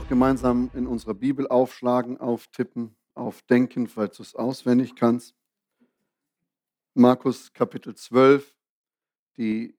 doch 0.00 0.08
gemeinsam 0.08 0.70
in 0.72 0.86
unserer 0.86 1.14
Bibel 1.14 1.46
aufschlagen, 1.48 2.18
auftippen, 2.18 2.96
aufdenken, 3.14 3.86
falls 3.86 4.16
du 4.16 4.22
es 4.22 4.34
auswendig 4.34 4.94
kannst. 4.94 5.34
Markus 6.94 7.52
Kapitel 7.52 7.94
12, 7.94 8.56
die 9.36 9.76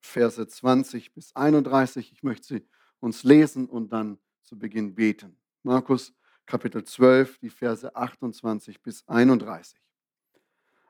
Verse 0.00 0.44
20 0.44 1.12
bis 1.12 1.36
31. 1.36 2.10
Ich 2.12 2.22
möchte 2.22 2.46
sie 2.46 2.66
uns 2.98 3.22
lesen 3.22 3.68
und 3.68 3.92
dann 3.92 4.18
zu 4.42 4.58
Beginn 4.58 4.94
beten. 4.94 5.36
Markus 5.62 6.12
Kapitel 6.46 6.82
12, 6.82 7.38
die 7.38 7.50
Verse 7.50 7.94
28 7.94 8.82
bis 8.82 9.06
31. 9.06 9.78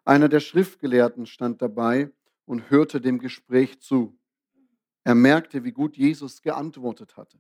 Einer 0.07 0.29
der 0.29 0.41
Schriftgelehrten 0.41 1.27
stand 1.27 1.61
dabei 1.61 2.11
und 2.47 2.71
hörte 2.71 3.01
dem 3.01 3.19
Gespräch 3.19 3.81
zu. 3.81 4.19
Er 5.03 5.15
merkte, 5.15 5.65
wie 5.65 5.73
gut 5.73 5.99
Jesus 5.99 6.41
geantwortet 6.41 7.19
hatte. 7.19 7.39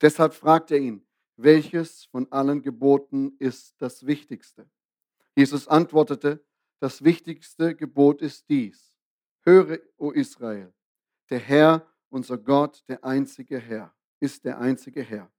Deshalb 0.00 0.34
fragte 0.34 0.74
er 0.74 0.80
ihn, 0.80 1.06
welches 1.36 2.04
von 2.06 2.30
allen 2.30 2.62
Geboten 2.62 3.36
ist 3.38 3.74
das 3.78 4.06
Wichtigste? 4.06 4.68
Jesus 5.34 5.66
antwortete, 5.66 6.44
das 6.78 7.02
wichtigste 7.02 7.74
Gebot 7.74 8.22
ist 8.22 8.48
dies. 8.48 8.92
Höre, 9.42 9.78
o 9.96 10.10
Israel, 10.10 10.72
der 11.30 11.38
Herr, 11.38 11.86
unser 12.10 12.38
Gott, 12.38 12.84
der 12.88 13.04
einzige 13.04 13.58
Herr, 13.58 13.94
ist 14.20 14.44
der 14.44 14.58
einzige 14.58 15.02
Herr. 15.02 15.30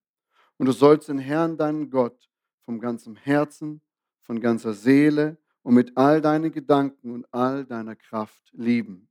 Und 0.58 0.66
du 0.66 0.72
sollst 0.72 1.10
den 1.10 1.20
Herrn, 1.20 1.58
deinen 1.58 1.90
Gott, 1.90 2.30
vom 2.66 2.80
ganzen 2.80 3.16
Herzen, 3.16 3.82
von 4.22 4.40
ganzer 4.40 4.74
Seele 4.74 5.38
und 5.62 5.74
mit 5.76 5.96
all 5.98 6.22
deinen 6.22 6.52
Gedanken 6.52 7.12
und 7.12 7.26
all 7.34 7.66
deiner 7.66 7.96
Kraft 7.96 8.50
lieben. 8.54 9.10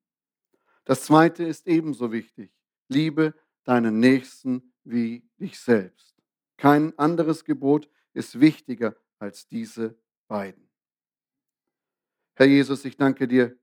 Das 0.84 1.05
zweite 1.05 1.45
ist 1.45 1.67
ebenso 1.67 2.11
wichtig. 2.12 2.53
Liebe 2.89 3.34
deinen 3.65 4.01
Nächsten 4.01 4.72
wie 4.84 5.22
dich 5.38 5.58
selbst. 5.58 6.16
Kein 6.56 6.97
anderes 6.98 7.44
Gebot 7.44 7.88
ist 8.14 8.41
wichtiger 8.41 8.97
als 9.19 9.47
diese 9.47 9.97
beiden. 10.28 10.69
Herr 12.34 12.47
Jesus, 12.47 12.84
ich 12.84 12.97
danke 12.97 13.28
dir, 13.28 13.56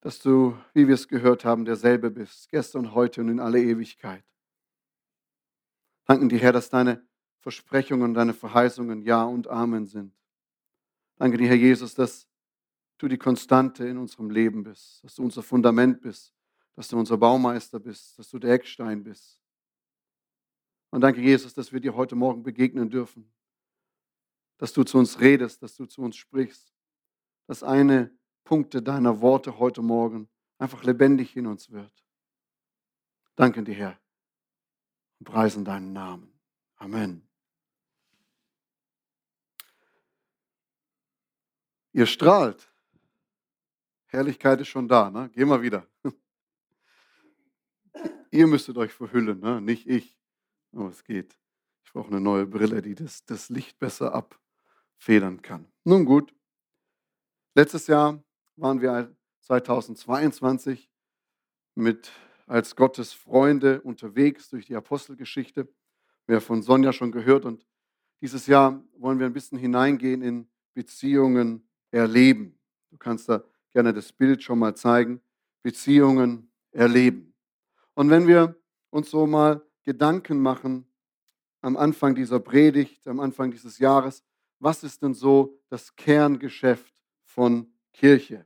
dass 0.00 0.20
du, 0.20 0.56
wie 0.72 0.86
wir 0.86 0.94
es 0.94 1.08
gehört 1.08 1.44
haben, 1.44 1.64
derselbe 1.64 2.10
bist, 2.10 2.48
gestern, 2.50 2.94
heute 2.94 3.20
und 3.20 3.28
in 3.28 3.40
alle 3.40 3.60
Ewigkeit. 3.60 4.24
Danken 6.04 6.28
dir, 6.28 6.38
Herr, 6.38 6.52
dass 6.52 6.70
deine 6.70 7.04
Versprechungen, 7.40 8.14
deine 8.14 8.32
Verheißungen 8.32 9.02
Ja 9.02 9.24
und 9.24 9.48
Amen 9.48 9.86
sind. 9.86 10.14
Danke 11.16 11.38
dir, 11.38 11.48
Herr 11.48 11.56
Jesus, 11.56 11.94
dass 11.94 12.26
du 12.98 13.08
die 13.08 13.18
Konstante 13.18 13.86
in 13.86 13.98
unserem 13.98 14.30
Leben 14.30 14.62
bist, 14.62 15.02
dass 15.04 15.16
du 15.16 15.22
unser 15.22 15.42
Fundament 15.42 16.00
bist, 16.00 16.34
dass 16.74 16.88
du 16.88 16.98
unser 16.98 17.16
Baumeister 17.16 17.80
bist, 17.80 18.18
dass 18.18 18.30
du 18.30 18.38
der 18.38 18.52
Eckstein 18.52 19.02
bist. 19.02 19.40
Und 20.90 21.00
danke, 21.00 21.20
Jesus, 21.20 21.54
dass 21.54 21.72
wir 21.72 21.80
dir 21.80 21.94
heute 21.94 22.14
Morgen 22.14 22.42
begegnen 22.42 22.90
dürfen, 22.90 23.32
dass 24.58 24.72
du 24.72 24.84
zu 24.84 24.98
uns 24.98 25.20
redest, 25.20 25.62
dass 25.62 25.76
du 25.76 25.86
zu 25.86 26.02
uns 26.02 26.16
sprichst, 26.16 26.72
dass 27.46 27.62
eine 27.62 28.16
Punkte 28.44 28.82
deiner 28.82 29.20
Worte 29.20 29.58
heute 29.58 29.82
Morgen 29.82 30.28
einfach 30.58 30.84
lebendig 30.84 31.36
in 31.36 31.46
uns 31.46 31.70
wird. 31.70 31.92
Danke 33.34 33.62
dir, 33.62 33.74
Herr, 33.74 34.00
und 35.18 35.26
preisen 35.26 35.64
deinen 35.64 35.92
Namen. 35.92 36.32
Amen. 36.76 37.28
Ihr 41.92 42.06
strahlt. 42.06 42.70
Herrlichkeit 44.06 44.60
ist 44.60 44.68
schon 44.68 44.88
da, 44.88 45.10
ne? 45.10 45.30
Geh 45.34 45.44
mal 45.44 45.62
wieder. 45.62 45.86
Ihr 48.30 48.46
müsstet 48.46 48.76
euch 48.76 48.92
verhüllen, 48.92 49.40
ne? 49.40 49.60
nicht 49.60 49.86
ich. 49.86 50.15
Aber 50.76 50.90
es 50.90 51.02
geht. 51.04 51.38
Ich 51.84 51.92
brauche 51.92 52.08
eine 52.08 52.20
neue 52.20 52.46
Brille, 52.46 52.82
die 52.82 52.94
das, 52.94 53.24
das 53.24 53.48
Licht 53.48 53.78
besser 53.78 54.14
abfedern 54.14 55.40
kann. 55.40 55.66
Nun 55.84 56.04
gut. 56.04 56.34
Letztes 57.54 57.86
Jahr 57.86 58.22
waren 58.56 58.82
wir 58.82 59.16
2022 59.40 60.90
mit 61.74 62.12
als 62.46 62.76
Gottes 62.76 63.14
Freunde 63.14 63.80
unterwegs 63.80 64.50
durch 64.50 64.66
die 64.66 64.76
Apostelgeschichte. 64.76 65.66
Wir 66.26 66.36
haben 66.36 66.44
von 66.44 66.62
Sonja 66.62 66.92
schon 66.92 67.10
gehört 67.10 67.46
und 67.46 67.66
dieses 68.20 68.46
Jahr 68.46 68.82
wollen 68.98 69.18
wir 69.18 69.26
ein 69.26 69.32
bisschen 69.32 69.58
hineingehen 69.58 70.20
in 70.20 70.48
Beziehungen 70.74 71.66
erleben. 71.90 72.58
Du 72.90 72.98
kannst 72.98 73.28
da 73.30 73.42
gerne 73.72 73.94
das 73.94 74.12
Bild 74.12 74.42
schon 74.42 74.58
mal 74.58 74.76
zeigen. 74.76 75.22
Beziehungen 75.62 76.52
erleben. 76.70 77.34
Und 77.94 78.10
wenn 78.10 78.26
wir 78.26 78.60
uns 78.90 79.10
so 79.10 79.26
mal 79.26 79.66
Gedanken 79.86 80.40
machen 80.40 80.84
am 81.60 81.76
Anfang 81.76 82.16
dieser 82.16 82.40
Predigt, 82.40 83.06
am 83.06 83.20
Anfang 83.20 83.52
dieses 83.52 83.78
Jahres, 83.78 84.24
was 84.58 84.82
ist 84.82 85.00
denn 85.02 85.14
so 85.14 85.60
das 85.68 85.94
Kerngeschäft 85.94 86.92
von 87.24 87.72
Kirche? 87.92 88.44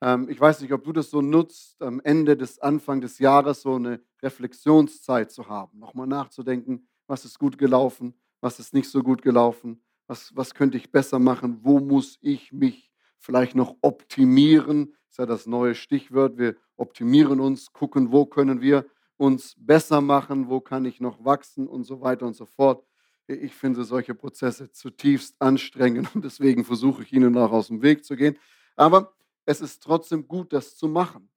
Ähm, 0.00 0.30
ich 0.30 0.40
weiß 0.40 0.62
nicht, 0.62 0.72
ob 0.72 0.84
du 0.84 0.92
das 0.92 1.10
so 1.10 1.20
nutzt, 1.20 1.82
am 1.82 2.00
Ende 2.00 2.34
des 2.34 2.58
Anfang 2.58 3.02
des 3.02 3.18
Jahres 3.18 3.60
so 3.60 3.74
eine 3.74 4.00
Reflexionszeit 4.22 5.30
zu 5.30 5.48
haben, 5.48 5.78
nochmal 5.78 6.06
nachzudenken, 6.06 6.88
was 7.06 7.26
ist 7.26 7.38
gut 7.38 7.58
gelaufen, 7.58 8.14
was 8.40 8.58
ist 8.58 8.72
nicht 8.72 8.88
so 8.88 9.02
gut 9.02 9.20
gelaufen, 9.20 9.82
was, 10.06 10.34
was 10.34 10.54
könnte 10.54 10.78
ich 10.78 10.90
besser 10.90 11.18
machen, 11.18 11.58
wo 11.62 11.78
muss 11.78 12.18
ich 12.22 12.52
mich 12.52 12.90
vielleicht 13.18 13.54
noch 13.54 13.76
optimieren, 13.82 14.94
ist 15.10 15.18
ja 15.18 15.26
das 15.26 15.46
neue 15.46 15.74
Stichwort, 15.74 16.38
wir 16.38 16.56
optimieren 16.76 17.38
uns, 17.38 17.74
gucken, 17.74 18.12
wo 18.12 18.24
können 18.24 18.62
wir 18.62 18.86
uns 19.16 19.54
besser 19.58 20.00
machen, 20.00 20.48
wo 20.48 20.60
kann 20.60 20.84
ich 20.84 21.00
noch 21.00 21.24
wachsen 21.24 21.68
und 21.68 21.84
so 21.84 22.00
weiter 22.00 22.26
und 22.26 22.34
so 22.34 22.46
fort. 22.46 22.84
Ich 23.26 23.54
finde 23.54 23.84
solche 23.84 24.14
Prozesse 24.14 24.70
zutiefst 24.72 25.36
anstrengend 25.40 26.14
und 26.14 26.24
deswegen 26.24 26.64
versuche 26.64 27.02
ich 27.02 27.12
ihnen 27.12 27.36
auch 27.36 27.52
aus 27.52 27.68
dem 27.68 27.82
Weg 27.82 28.04
zu 28.04 28.16
gehen. 28.16 28.36
Aber 28.76 29.14
es 29.44 29.60
ist 29.60 29.82
trotzdem 29.82 30.26
gut, 30.26 30.52
das 30.52 30.76
zu 30.76 30.88
machen. 30.88 31.30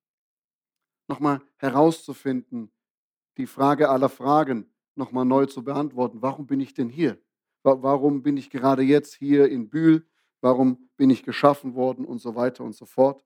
Nochmal 1.08 1.42
herauszufinden, 1.58 2.72
die 3.38 3.48
Frage 3.48 3.90
aller 3.90 4.10
Fragen 4.10 4.72
nochmal 4.96 5.26
neu 5.26 5.46
zu 5.46 5.64
beantworten. 5.64 6.22
Warum 6.22 6.48
bin 6.48 6.60
ich 6.60 6.74
denn 6.74 6.90
hier? 6.90 7.20
Warum 7.64 8.24
bin 8.24 8.38
ich 8.38 8.50
gerade 8.50 8.84
jetzt 8.84 9.16
hier 9.16 9.50
in 9.50 9.70
Bühl? 9.70 10.08
Warum 10.42 10.90
bin 10.98 11.10
ich 11.10 11.24
geschaffen 11.24 11.76
worden 11.76 12.06
und 12.06 12.20
so 12.20 12.36
weiter 12.36 12.64
und 12.64 12.76
so 12.76 12.86
fort? 12.86 13.26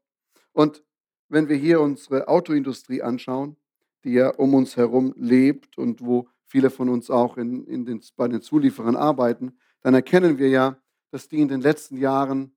Und 0.53 0.83
wenn 1.27 1.47
wir 1.47 1.57
hier 1.57 1.81
unsere 1.81 2.27
Autoindustrie 2.27 3.01
anschauen, 3.01 3.57
die 4.03 4.13
ja 4.13 4.29
um 4.29 4.53
uns 4.53 4.77
herum 4.77 5.13
lebt 5.17 5.77
und 5.77 6.01
wo 6.01 6.27
viele 6.45 6.69
von 6.69 6.89
uns 6.89 7.09
auch 7.09 7.37
in, 7.37 7.65
in 7.65 7.85
den, 7.85 8.01
bei 8.15 8.27
den 8.27 8.41
Zulieferern 8.41 8.95
arbeiten, 8.95 9.57
dann 9.81 9.93
erkennen 9.93 10.37
wir 10.37 10.49
ja, 10.49 10.77
dass 11.11 11.27
die 11.27 11.39
in 11.39 11.47
den 11.47 11.61
letzten 11.61 11.97
Jahren 11.97 12.55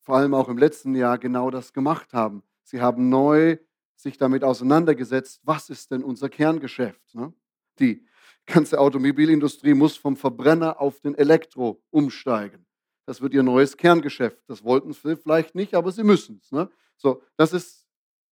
vor 0.00 0.16
allem 0.16 0.34
auch 0.34 0.48
im 0.48 0.58
letzten 0.58 0.94
Jahr 0.94 1.18
genau 1.18 1.50
das 1.50 1.72
gemacht 1.72 2.12
haben. 2.12 2.42
Sie 2.62 2.80
haben 2.80 3.08
neu 3.08 3.58
sich 3.96 4.18
damit 4.18 4.44
auseinandergesetzt, 4.44 5.40
was 5.44 5.70
ist 5.70 5.90
denn 5.90 6.04
unser 6.04 6.28
Kerngeschäft. 6.28 7.14
Ne? 7.14 7.32
Die 7.78 8.06
ganze 8.46 8.78
Automobilindustrie 8.78 9.74
muss 9.74 9.96
vom 9.96 10.16
Verbrenner 10.16 10.80
auf 10.80 11.00
den 11.00 11.14
Elektro 11.14 11.82
umsteigen. 11.90 12.66
Das 13.06 13.20
wird 13.20 13.34
ihr 13.34 13.42
neues 13.42 13.76
Kerngeschäft. 13.76 14.42
Das 14.46 14.64
wollten 14.64 14.92
sie 14.92 15.16
vielleicht 15.16 15.54
nicht, 15.54 15.74
aber 15.74 15.92
sie 15.92 16.04
müssen 16.04 16.38
es. 16.42 16.52
Ne? 16.52 16.70
So, 16.96 17.22
das 17.36 17.52
ist 17.52 17.86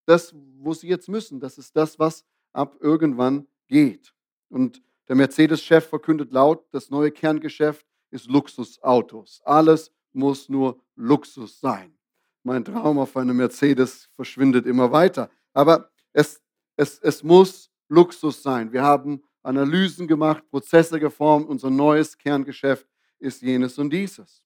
das, 0.07 0.35
wo 0.59 0.75
sie 0.75 0.89
jetzt 0.89 1.09
müssen. 1.09 1.41
Das 1.41 1.59
ist 1.59 1.77
das, 1.77 1.99
was 1.99 2.25
ab 2.53 2.77
irgendwann 2.81 3.47
geht. 3.69 4.13
Und 4.49 4.83
der 5.09 5.17
Mercedes-Chef 5.17 5.89
verkündet 5.89 6.33
laut, 6.33 6.65
das 6.71 6.91
neue 6.91 7.11
Kerngeschäft 7.11 7.87
ist 8.11 8.29
Luxusautos. 8.29 9.41
Alles 9.45 9.93
muss 10.13 10.49
nur 10.49 10.81
Luxus 10.95 11.61
sein. 11.61 11.95
Mein 12.43 12.65
Traum 12.65 12.99
auf 12.99 13.17
einem 13.17 13.37
Mercedes 13.37 14.09
verschwindet 14.15 14.67
immer 14.67 14.91
weiter. 14.93 15.31
Aber 15.53 15.91
es, 16.13 16.43
es, 16.77 16.99
es 16.99 17.23
muss 17.23 17.71
Luxus 17.89 18.43
sein. 18.43 18.73
Wir 18.73 18.83
haben 18.83 19.23
Analysen 19.43 20.07
gemacht, 20.07 20.49
Prozesse 20.51 20.99
geformt. 20.99 21.49
Unser 21.49 21.71
neues 21.71 22.17
Kerngeschäft 22.17 22.87
ist 23.19 23.43
jenes 23.43 23.79
und 23.79 23.91
dieses. 23.91 24.43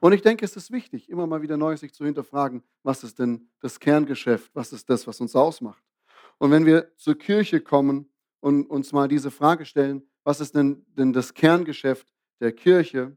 Und 0.00 0.12
ich 0.12 0.22
denke, 0.22 0.44
es 0.44 0.56
ist 0.56 0.70
wichtig, 0.70 1.08
immer 1.08 1.26
mal 1.26 1.42
wieder 1.42 1.56
neu 1.56 1.76
sich 1.76 1.92
zu 1.92 2.04
hinterfragen, 2.04 2.62
was 2.82 3.02
ist 3.04 3.18
denn 3.18 3.48
das 3.60 3.80
Kerngeschäft? 3.80 4.50
Was 4.54 4.72
ist 4.72 4.88
das, 4.88 5.06
was 5.06 5.20
uns 5.20 5.34
ausmacht? 5.34 5.82
Und 6.38 6.50
wenn 6.50 6.64
wir 6.64 6.96
zur 6.96 7.18
Kirche 7.18 7.60
kommen 7.60 8.08
und 8.40 8.66
uns 8.66 8.92
mal 8.92 9.08
diese 9.08 9.30
Frage 9.30 9.66
stellen, 9.66 10.02
was 10.24 10.40
ist 10.40 10.54
denn, 10.54 10.84
denn 10.88 11.12
das 11.12 11.34
Kerngeschäft 11.34 12.06
der 12.40 12.52
Kirche. 12.52 13.16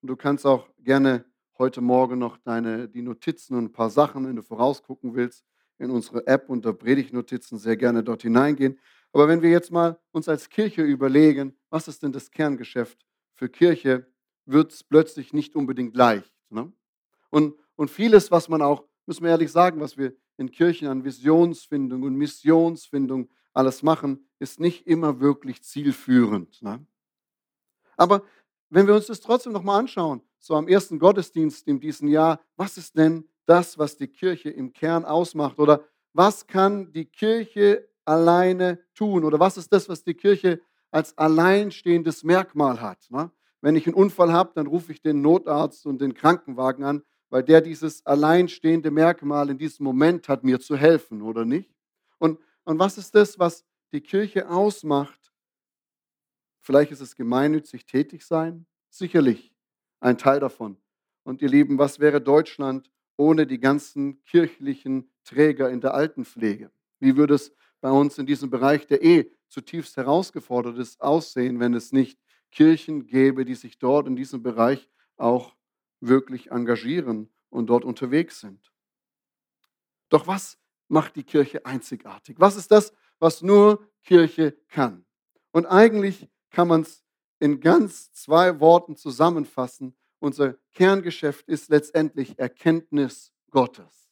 Und 0.00 0.08
du 0.08 0.16
kannst 0.16 0.46
auch 0.46 0.68
gerne 0.78 1.24
heute 1.58 1.80
Morgen 1.80 2.18
noch 2.18 2.38
deine, 2.38 2.88
die 2.88 3.02
Notizen 3.02 3.56
und 3.56 3.64
ein 3.64 3.72
paar 3.72 3.90
Sachen, 3.90 4.26
wenn 4.26 4.36
du 4.36 4.42
vorausgucken 4.42 5.14
willst, 5.14 5.44
in 5.78 5.90
unsere 5.90 6.26
App 6.26 6.48
unter 6.48 6.72
Predigtnotizen 6.72 7.58
sehr 7.58 7.76
gerne 7.76 8.02
dort 8.02 8.22
hineingehen. 8.22 8.78
Aber 9.12 9.28
wenn 9.28 9.42
wir 9.42 9.50
jetzt 9.50 9.70
mal 9.70 9.98
uns 10.10 10.28
als 10.28 10.48
Kirche 10.48 10.82
überlegen, 10.82 11.54
was 11.70 11.88
ist 11.88 12.02
denn 12.02 12.12
das 12.12 12.30
Kerngeschäft 12.30 13.04
für 13.34 13.48
Kirche, 13.48 14.06
wird 14.44 14.72
es 14.72 14.84
plötzlich 14.84 15.32
nicht 15.32 15.54
unbedingt 15.54 15.96
leicht. 15.96 16.32
Ne? 16.50 16.72
Und, 17.30 17.54
und 17.76 17.90
vieles, 17.90 18.30
was 18.30 18.48
man 18.48 18.62
auch, 18.62 18.84
müssen 19.06 19.24
wir 19.24 19.30
ehrlich 19.30 19.52
sagen, 19.52 19.80
was 19.80 19.96
wir 19.96 20.14
in 20.36 20.50
Kirchen 20.50 20.88
an 20.88 21.04
Visionsfindung 21.04 22.02
und 22.02 22.14
Missionsfindung 22.14 23.28
alles 23.52 23.82
machen, 23.82 24.26
ist 24.38 24.60
nicht 24.60 24.86
immer 24.86 25.20
wirklich 25.20 25.62
zielführend. 25.62 26.62
Ne? 26.62 26.84
Aber 27.96 28.22
wenn 28.70 28.86
wir 28.86 28.94
uns 28.94 29.06
das 29.06 29.20
trotzdem 29.20 29.52
nochmal 29.52 29.80
anschauen, 29.80 30.22
so 30.38 30.54
am 30.54 30.66
ersten 30.66 30.98
Gottesdienst 30.98 31.68
in 31.68 31.78
diesem 31.78 32.08
Jahr, 32.08 32.40
was 32.56 32.76
ist 32.76 32.96
denn 32.96 33.28
das, 33.44 33.78
was 33.78 33.96
die 33.96 34.08
Kirche 34.08 34.50
im 34.50 34.72
Kern 34.72 35.04
ausmacht? 35.04 35.58
Oder 35.58 35.84
was 36.12 36.46
kann 36.46 36.92
die 36.92 37.04
Kirche 37.04 37.88
alleine 38.04 38.80
tun? 38.94 39.24
Oder 39.24 39.38
was 39.38 39.56
ist 39.56 39.72
das, 39.72 39.88
was 39.88 40.02
die 40.02 40.14
Kirche 40.14 40.60
als 40.90 41.16
alleinstehendes 41.16 42.24
Merkmal 42.24 42.80
hat? 42.80 43.06
Ne? 43.10 43.30
Wenn 43.62 43.76
ich 43.76 43.86
einen 43.86 43.94
Unfall 43.94 44.32
habe, 44.32 44.52
dann 44.54 44.66
rufe 44.66 44.92
ich 44.92 45.00
den 45.00 45.22
Notarzt 45.22 45.86
und 45.86 46.00
den 46.00 46.14
Krankenwagen 46.14 46.84
an, 46.84 47.02
weil 47.30 47.44
der 47.44 47.62
dieses 47.62 48.04
alleinstehende 48.04 48.90
Merkmal 48.90 49.48
in 49.48 49.56
diesem 49.56 49.84
Moment 49.84 50.28
hat, 50.28 50.44
mir 50.44 50.60
zu 50.60 50.76
helfen, 50.76 51.22
oder 51.22 51.44
nicht? 51.46 51.74
Und, 52.18 52.38
und 52.64 52.78
was 52.78 52.98
ist 52.98 53.14
das, 53.14 53.38
was 53.38 53.64
die 53.92 54.00
Kirche 54.00 54.50
ausmacht? 54.50 55.32
Vielleicht 56.60 56.92
ist 56.92 57.00
es 57.00 57.16
gemeinnützig 57.16 57.86
tätig 57.86 58.24
sein, 58.24 58.66
sicherlich 58.90 59.54
ein 60.00 60.18
Teil 60.18 60.40
davon. 60.40 60.76
Und 61.22 61.40
ihr 61.40 61.48
Lieben, 61.48 61.78
was 61.78 62.00
wäre 62.00 62.20
Deutschland 62.20 62.90
ohne 63.16 63.46
die 63.46 63.60
ganzen 63.60 64.22
kirchlichen 64.24 65.10
Träger 65.24 65.70
in 65.70 65.80
der 65.80 65.94
Altenpflege? 65.94 66.70
Wie 66.98 67.16
würde 67.16 67.34
es 67.34 67.52
bei 67.80 67.90
uns 67.90 68.18
in 68.18 68.26
diesem 68.26 68.50
Bereich, 68.50 68.86
der 68.86 69.04
eh 69.04 69.30
zutiefst 69.48 69.96
herausgefordert 69.96 70.78
ist, 70.78 71.00
aussehen, 71.00 71.60
wenn 71.60 71.74
es 71.74 71.92
nicht 71.92 72.18
Kirchen 72.52 73.06
gäbe, 73.06 73.44
die 73.44 73.56
sich 73.56 73.78
dort 73.78 74.06
in 74.06 74.14
diesem 74.14 74.42
Bereich 74.42 74.88
auch 75.16 75.56
wirklich 76.00 76.50
engagieren 76.50 77.32
und 77.50 77.66
dort 77.66 77.84
unterwegs 77.84 78.40
sind. 78.40 78.72
Doch 80.08 80.26
was 80.26 80.58
macht 80.88 81.16
die 81.16 81.24
Kirche 81.24 81.64
einzigartig? 81.64 82.38
Was 82.38 82.56
ist 82.56 82.70
das, 82.70 82.92
was 83.18 83.42
nur 83.42 83.88
Kirche 84.02 84.52
kann? 84.68 85.04
Und 85.52 85.66
eigentlich 85.66 86.28
kann 86.50 86.68
man 86.68 86.82
es 86.82 87.02
in 87.40 87.60
ganz 87.60 88.12
zwei 88.12 88.60
Worten 88.60 88.96
zusammenfassen. 88.96 89.96
Unser 90.18 90.54
Kerngeschäft 90.72 91.48
ist 91.48 91.70
letztendlich 91.70 92.38
Erkenntnis 92.38 93.32
Gottes. 93.50 94.10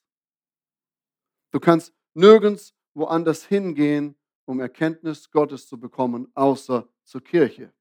Du 1.50 1.60
kannst 1.60 1.94
nirgends 2.14 2.74
woanders 2.94 3.44
hingehen, 3.44 4.16
um 4.46 4.60
Erkenntnis 4.60 5.30
Gottes 5.30 5.66
zu 5.66 5.78
bekommen, 5.78 6.28
außer 6.34 6.88
zur 7.04 7.22
Kirche. 7.22 7.72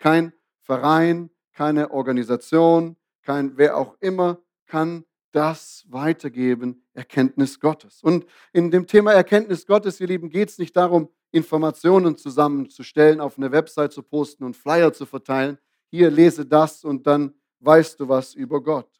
Kein 0.00 0.32
Verein, 0.62 1.30
keine 1.52 1.90
Organisation, 1.90 2.96
kein 3.22 3.58
wer 3.58 3.76
auch 3.76 3.96
immer 4.00 4.42
kann 4.66 5.04
das 5.32 5.84
weitergeben, 5.88 6.84
Erkenntnis 6.94 7.60
Gottes. 7.60 8.02
Und 8.02 8.26
in 8.52 8.70
dem 8.70 8.86
Thema 8.86 9.12
Erkenntnis 9.12 9.66
Gottes, 9.66 10.00
ihr 10.00 10.06
Lieben, 10.06 10.30
geht 10.30 10.48
es 10.48 10.58
nicht 10.58 10.74
darum, 10.74 11.10
Informationen 11.32 12.16
zusammenzustellen, 12.16 13.20
auf 13.20 13.36
eine 13.36 13.52
Website 13.52 13.92
zu 13.92 14.02
posten 14.02 14.42
und 14.42 14.56
Flyer 14.56 14.92
zu 14.92 15.06
verteilen. 15.06 15.58
Hier 15.90 16.10
lese 16.10 16.46
das 16.46 16.82
und 16.82 17.06
dann 17.06 17.34
weißt 17.60 18.00
du 18.00 18.08
was 18.08 18.34
über 18.34 18.62
Gott. 18.62 18.90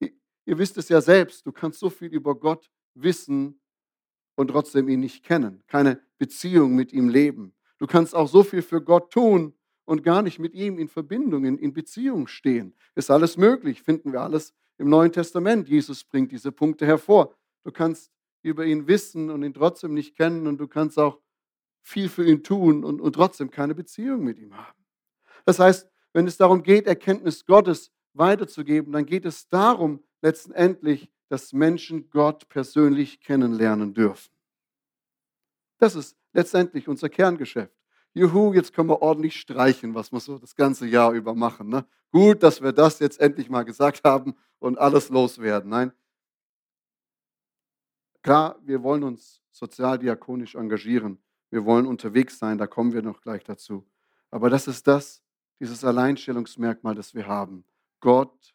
Ihr 0.00 0.58
wisst 0.58 0.76
es 0.76 0.88
ja 0.88 1.00
selbst, 1.00 1.46
du 1.46 1.52
kannst 1.52 1.78
so 1.78 1.88
viel 1.88 2.08
über 2.08 2.34
Gott 2.34 2.68
wissen 2.94 3.60
und 4.34 4.48
trotzdem 4.48 4.88
ihn 4.88 5.00
nicht 5.00 5.24
kennen, 5.24 5.62
keine 5.68 6.02
Beziehung 6.18 6.74
mit 6.74 6.92
ihm 6.92 7.08
leben. 7.08 7.54
Du 7.78 7.86
kannst 7.86 8.14
auch 8.14 8.28
so 8.28 8.42
viel 8.42 8.60
für 8.60 8.82
Gott 8.82 9.12
tun 9.12 9.54
und 9.84 10.02
gar 10.02 10.22
nicht 10.22 10.38
mit 10.38 10.54
ihm 10.54 10.78
in 10.78 10.88
Verbindung, 10.88 11.44
in, 11.44 11.58
in 11.58 11.72
Beziehung 11.72 12.26
stehen. 12.26 12.74
Ist 12.94 13.10
alles 13.10 13.36
möglich, 13.36 13.82
finden 13.82 14.12
wir 14.12 14.20
alles 14.20 14.54
im 14.78 14.88
Neuen 14.88 15.12
Testament. 15.12 15.68
Jesus 15.68 16.04
bringt 16.04 16.32
diese 16.32 16.52
Punkte 16.52 16.86
hervor. 16.86 17.34
Du 17.64 17.72
kannst 17.72 18.10
über 18.42 18.64
ihn 18.64 18.86
wissen 18.86 19.30
und 19.30 19.42
ihn 19.42 19.54
trotzdem 19.54 19.94
nicht 19.94 20.16
kennen 20.16 20.46
und 20.46 20.58
du 20.58 20.68
kannst 20.68 20.98
auch 20.98 21.20
viel 21.82 22.08
für 22.08 22.24
ihn 22.26 22.42
tun 22.42 22.84
und, 22.84 23.00
und 23.00 23.12
trotzdem 23.14 23.50
keine 23.50 23.74
Beziehung 23.74 24.24
mit 24.24 24.38
ihm 24.38 24.56
haben. 24.56 24.84
Das 25.44 25.58
heißt, 25.58 25.88
wenn 26.12 26.26
es 26.26 26.36
darum 26.36 26.62
geht, 26.62 26.86
Erkenntnis 26.86 27.44
Gottes 27.44 27.92
weiterzugeben, 28.14 28.92
dann 28.92 29.06
geht 29.06 29.24
es 29.24 29.48
darum 29.48 30.02
letztendlich, 30.22 31.10
dass 31.28 31.52
Menschen 31.52 32.10
Gott 32.10 32.48
persönlich 32.48 33.20
kennenlernen 33.20 33.92
dürfen. 33.92 34.30
Das 35.78 35.96
ist 35.96 36.16
letztendlich 36.32 36.88
unser 36.88 37.08
Kerngeschäft. 37.08 37.74
Juhu, 38.14 38.54
jetzt 38.54 38.72
können 38.72 38.88
wir 38.88 39.02
ordentlich 39.02 39.40
streichen, 39.40 39.94
was 39.94 40.12
wir 40.12 40.20
so 40.20 40.38
das 40.38 40.54
ganze 40.54 40.86
Jahr 40.86 41.12
über 41.12 41.34
machen. 41.34 41.68
Ne? 41.68 41.84
Gut, 42.12 42.44
dass 42.44 42.62
wir 42.62 42.72
das 42.72 43.00
jetzt 43.00 43.20
endlich 43.20 43.50
mal 43.50 43.64
gesagt 43.64 44.04
haben 44.04 44.36
und 44.60 44.78
alles 44.78 45.08
loswerden. 45.08 45.68
Nein. 45.70 45.92
Klar, 48.22 48.56
wir 48.62 48.82
wollen 48.84 49.02
uns 49.02 49.42
sozialdiakonisch 49.50 50.54
engagieren. 50.54 51.18
Wir 51.50 51.64
wollen 51.64 51.86
unterwegs 51.86 52.38
sein, 52.38 52.56
da 52.56 52.66
kommen 52.66 52.92
wir 52.92 53.02
noch 53.02 53.20
gleich 53.20 53.44
dazu. 53.44 53.84
Aber 54.30 54.48
das 54.48 54.68
ist 54.68 54.86
das, 54.86 55.22
dieses 55.60 55.84
Alleinstellungsmerkmal, 55.84 56.94
das 56.94 57.14
wir 57.14 57.26
haben. 57.26 57.64
Gott 58.00 58.54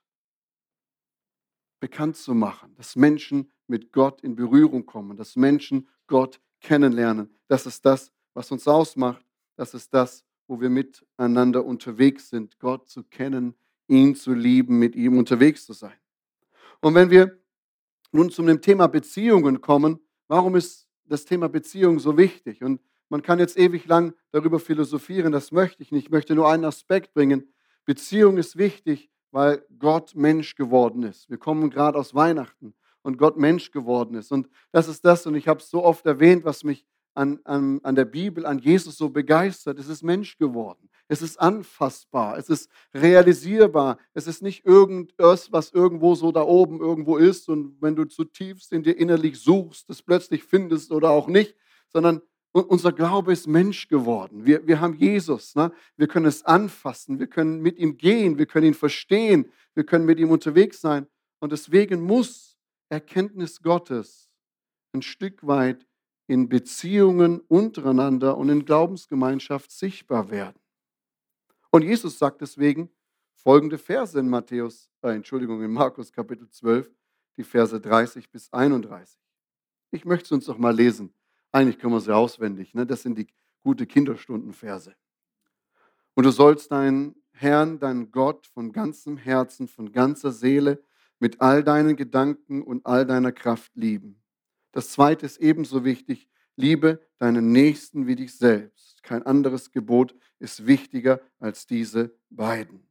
bekannt 1.80 2.18
zu 2.18 2.34
machen, 2.34 2.76
dass 2.76 2.96
Menschen 2.96 3.52
mit 3.68 3.92
Gott 3.92 4.22
in 4.22 4.36
Berührung 4.36 4.86
kommen, 4.86 5.18
dass 5.18 5.36
Menschen 5.36 5.88
Gott 6.08 6.42
kennenlernen. 6.62 7.34
Das 7.48 7.66
ist 7.66 7.86
das, 7.86 8.12
was 8.34 8.52
uns 8.52 8.68
ausmacht. 8.68 9.26
Das 9.60 9.74
ist 9.74 9.94
das, 9.94 10.24
wo 10.48 10.62
wir 10.62 10.70
miteinander 10.70 11.66
unterwegs 11.66 12.30
sind, 12.30 12.60
Gott 12.60 12.88
zu 12.88 13.04
kennen, 13.04 13.56
ihn 13.90 14.16
zu 14.16 14.34
lieben, 14.34 14.80
mit 14.80 14.96
ihm 14.96 15.18
unterwegs 15.18 15.66
zu 15.66 15.74
sein. 15.74 16.00
Und 16.80 16.96
wenn 16.96 17.10
wir 17.10 17.38
nun 18.14 18.30
zu 18.30 18.42
dem 18.42 18.62
Thema 18.62 18.88
Beziehungen 18.88 19.60
kommen, 19.60 20.00
warum 20.30 20.56
ist 20.56 20.88
das 21.04 21.26
Thema 21.26 21.50
Beziehung 21.50 22.00
so 22.00 22.18
wichtig? 22.18 22.64
Und 22.64 22.80
man 23.10 23.22
kann 23.22 23.40
jetzt 23.40 23.58
ewig 23.58 23.86
lang 23.86 24.14
darüber 24.32 24.62
philosophieren, 24.62 25.34
das 25.34 25.52
möchte 25.52 25.84
ich 25.84 25.92
nicht. 25.92 26.06
Ich 26.06 26.12
möchte 26.12 26.36
nur 26.36 26.50
einen 26.50 26.64
Aspekt 26.64 27.14
bringen. 27.14 27.52
Beziehung 27.84 28.38
ist 28.38 28.58
wichtig, 28.58 29.10
weil 29.32 29.66
Gott 29.78 30.16
Mensch 30.16 30.56
geworden 30.56 31.04
ist. 31.04 31.30
Wir 31.30 31.38
kommen 31.38 31.70
gerade 31.70 31.98
aus 32.00 32.16
Weihnachten 32.16 32.74
und 33.02 33.18
Gott 33.18 33.36
Mensch 33.36 33.72
geworden 33.72 34.16
ist. 34.16 34.32
Und 34.32 34.48
das 34.72 34.88
ist 34.88 35.04
das, 35.04 35.28
und 35.28 35.36
ich 35.36 35.50
habe 35.50 35.60
es 35.60 35.70
so 35.70 35.84
oft 35.84 36.06
erwähnt, 36.06 36.46
was 36.46 36.64
mich 36.64 36.86
an, 37.14 37.40
an, 37.44 37.80
an 37.84 37.96
der 37.96 38.06
Bibel, 38.06 38.46
an 38.46 38.60
Jesus 38.60 38.98
so 38.98 39.10
begeistert. 39.10 39.80
Es 39.80 39.88
ist 39.88 40.04
Mensch 40.04 40.38
geworden. 40.38 40.90
Es 41.08 41.22
ist 41.22 41.40
anfassbar. 41.40 42.38
Es 42.38 42.50
ist 42.50 42.70
realisierbar. 42.94 43.98
Es 44.14 44.28
ist 44.28 44.42
nicht 44.42 44.66
irgendwas, 44.66 45.52
was 45.52 45.72
irgendwo 45.72 46.16
so 46.16 46.32
da 46.32 46.44
oben 46.44 46.80
irgendwo 46.80 47.18
ist 47.18 47.50
und 47.50 47.82
wenn 47.82 47.96
du 47.96 48.06
zutiefst 48.06 48.72
in 48.72 48.84
dir 48.84 48.98
innerlich 48.98 49.40
suchst, 49.40 49.90
es 49.90 50.02
plötzlich 50.02 50.44
findest 50.44 50.92
oder 50.92 51.10
auch 51.10 51.28
nicht, 51.28 51.56
sondern 51.88 52.22
unser 52.52 52.92
Glaube 52.92 53.32
ist 53.32 53.48
Mensch 53.48 53.88
geworden. 53.88 54.46
Wir, 54.46 54.66
wir 54.66 54.82
haben 54.82 54.96
Jesus. 54.96 55.56
Ne? 55.56 55.72
Wir 55.98 56.08
können 56.08 56.26
es 56.26 56.46
anfassen. 56.46 57.20
Wir 57.20 57.28
können 57.28 57.62
mit 57.62 57.78
ihm 57.78 57.98
gehen. 57.98 58.38
Wir 58.38 58.46
können 58.46 58.68
ihn 58.68 58.74
verstehen. 58.74 59.52
Wir 59.76 59.84
können 59.84 60.06
mit 60.06 60.20
ihm 60.20 60.32
unterwegs 60.32 60.82
sein. 60.82 61.08
Und 61.40 61.52
deswegen 61.52 62.02
muss 62.02 62.58
Erkenntnis 62.90 63.62
Gottes 63.62 64.30
ein 64.94 65.02
Stück 65.04 65.46
weit 65.46 65.86
in 66.30 66.48
Beziehungen 66.48 67.40
untereinander 67.48 68.38
und 68.38 68.50
in 68.50 68.64
Glaubensgemeinschaft 68.64 69.72
sichtbar 69.72 70.30
werden. 70.30 70.60
Und 71.72 71.82
Jesus 71.82 72.20
sagt 72.20 72.42
deswegen 72.42 72.92
folgende 73.34 73.80
Verse 73.80 74.18
in 74.20 74.30
Matthäus, 74.30 74.92
äh, 75.02 75.16
Entschuldigung, 75.16 75.64
in 75.64 75.72
Markus 75.72 76.12
Kapitel 76.12 76.48
12, 76.48 76.88
die 77.36 77.44
Verse 77.44 77.82
30 77.82 78.30
bis 78.30 78.54
31. 78.54 79.20
Ich 79.90 80.06
möchte 80.06 80.26
es 80.26 80.32
uns 80.32 80.48
noch 80.48 80.60
mal 80.60 80.76
lesen. 80.76 81.12
Eigentlich 81.52 81.80
können 81.80 81.94
wir 81.94 82.00
sie 82.00 82.16
auswendig. 82.16 82.76
Ne? 82.76 82.86
Das 82.86 83.02
sind 83.02 83.18
die 83.18 83.28
gute 83.62 83.88
Kinderstundenverse. 83.88 84.94
Und 86.14 86.26
du 86.28 86.32
sollst 86.32 86.72
deinen 86.72 87.16
Herrn, 87.32 87.80
deinen 87.80 88.12
Gott 88.12 88.46
von 88.46 88.72
ganzem 88.72 89.18
Herzen, 89.18 89.68
von 89.68 89.92
ganzer 89.92 90.32
Seele, 90.32 90.84
mit 91.18 91.42
all 91.42 91.64
deinen 91.64 91.96
Gedanken 91.96 92.62
und 92.62 92.86
all 92.86 93.04
deiner 93.08 93.32
Kraft 93.32 93.76
lieben. 93.76 94.19
Das 94.72 94.92
zweite 94.92 95.26
ist 95.26 95.38
ebenso 95.38 95.84
wichtig. 95.84 96.30
Liebe 96.56 97.08
deinen 97.18 97.52
Nächsten 97.52 98.08
wie 98.08 98.16
dich 98.16 98.38
selbst. 98.38 99.02
Kein 99.04 99.24
anderes 99.24 99.72
Gebot 99.72 100.16
ist 100.40 100.66
wichtiger 100.68 101.22
als 101.40 101.66
diese 101.66 102.16
beiden. 102.30 102.90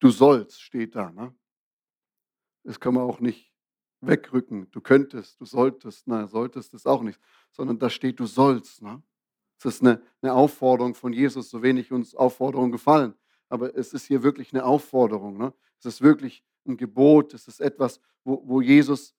Du 0.00 0.10
sollst, 0.10 0.62
steht 0.62 0.96
da. 0.96 1.10
Ne? 1.12 1.34
Das 2.64 2.80
kann 2.80 2.94
man 2.94 3.04
auch 3.04 3.20
nicht 3.20 3.52
wegrücken. 4.00 4.70
Du 4.70 4.80
könntest, 4.80 5.38
du 5.40 5.44
solltest. 5.44 6.08
Nein, 6.08 6.26
solltest 6.26 6.72
ist 6.72 6.86
auch 6.86 7.02
nicht. 7.02 7.20
Sondern 7.52 7.78
da 7.78 7.90
steht, 7.90 8.18
du 8.18 8.26
sollst. 8.26 8.80
Ne? 8.80 9.02
Das 9.62 9.74
ist 9.74 9.82
eine, 9.82 10.02
eine 10.22 10.32
Aufforderung 10.32 10.94
von 10.94 11.12
Jesus, 11.12 11.50
so 11.50 11.62
wenig 11.62 11.92
uns 11.92 12.14
Aufforderungen 12.14 12.72
gefallen. 12.72 13.14
Aber 13.50 13.76
es 13.76 13.92
ist 13.92 14.06
hier 14.06 14.22
wirklich 14.22 14.54
eine 14.54 14.64
Aufforderung. 14.64 15.36
Ne? 15.36 15.52
Es 15.80 15.86
ist 15.86 16.02
wirklich 16.02 16.44
ein 16.66 16.76
Gebot. 16.76 17.34
Es 17.34 17.48
ist 17.48 17.60
etwas, 17.60 18.00
wo, 18.24 18.42
wo 18.44 18.60
Jesus, 18.60 19.14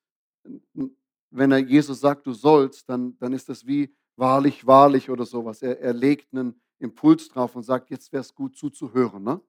wenn 1.29 1.51
er 1.51 1.59
Jesus 1.59 1.99
sagt, 1.99 2.25
du 2.25 2.33
sollst, 2.33 2.87
dann, 2.89 3.17
dann 3.19 3.33
ist 3.33 3.49
das 3.49 3.65
wie 3.65 3.93
wahrlich, 4.15 4.65
wahrlich 4.65 5.09
oder 5.09 5.25
sowas. 5.25 5.61
Er, 5.61 5.79
er 5.79 5.93
legt 5.93 6.33
einen 6.33 6.59
Impuls 6.79 7.27
drauf 7.27 7.55
und 7.55 7.63
sagt, 7.63 7.89
jetzt 7.89 8.11
wäre 8.11 8.21
es 8.21 8.33
gut 8.33 8.55
zuzuhören. 8.55 9.23
Ne? 9.23 9.41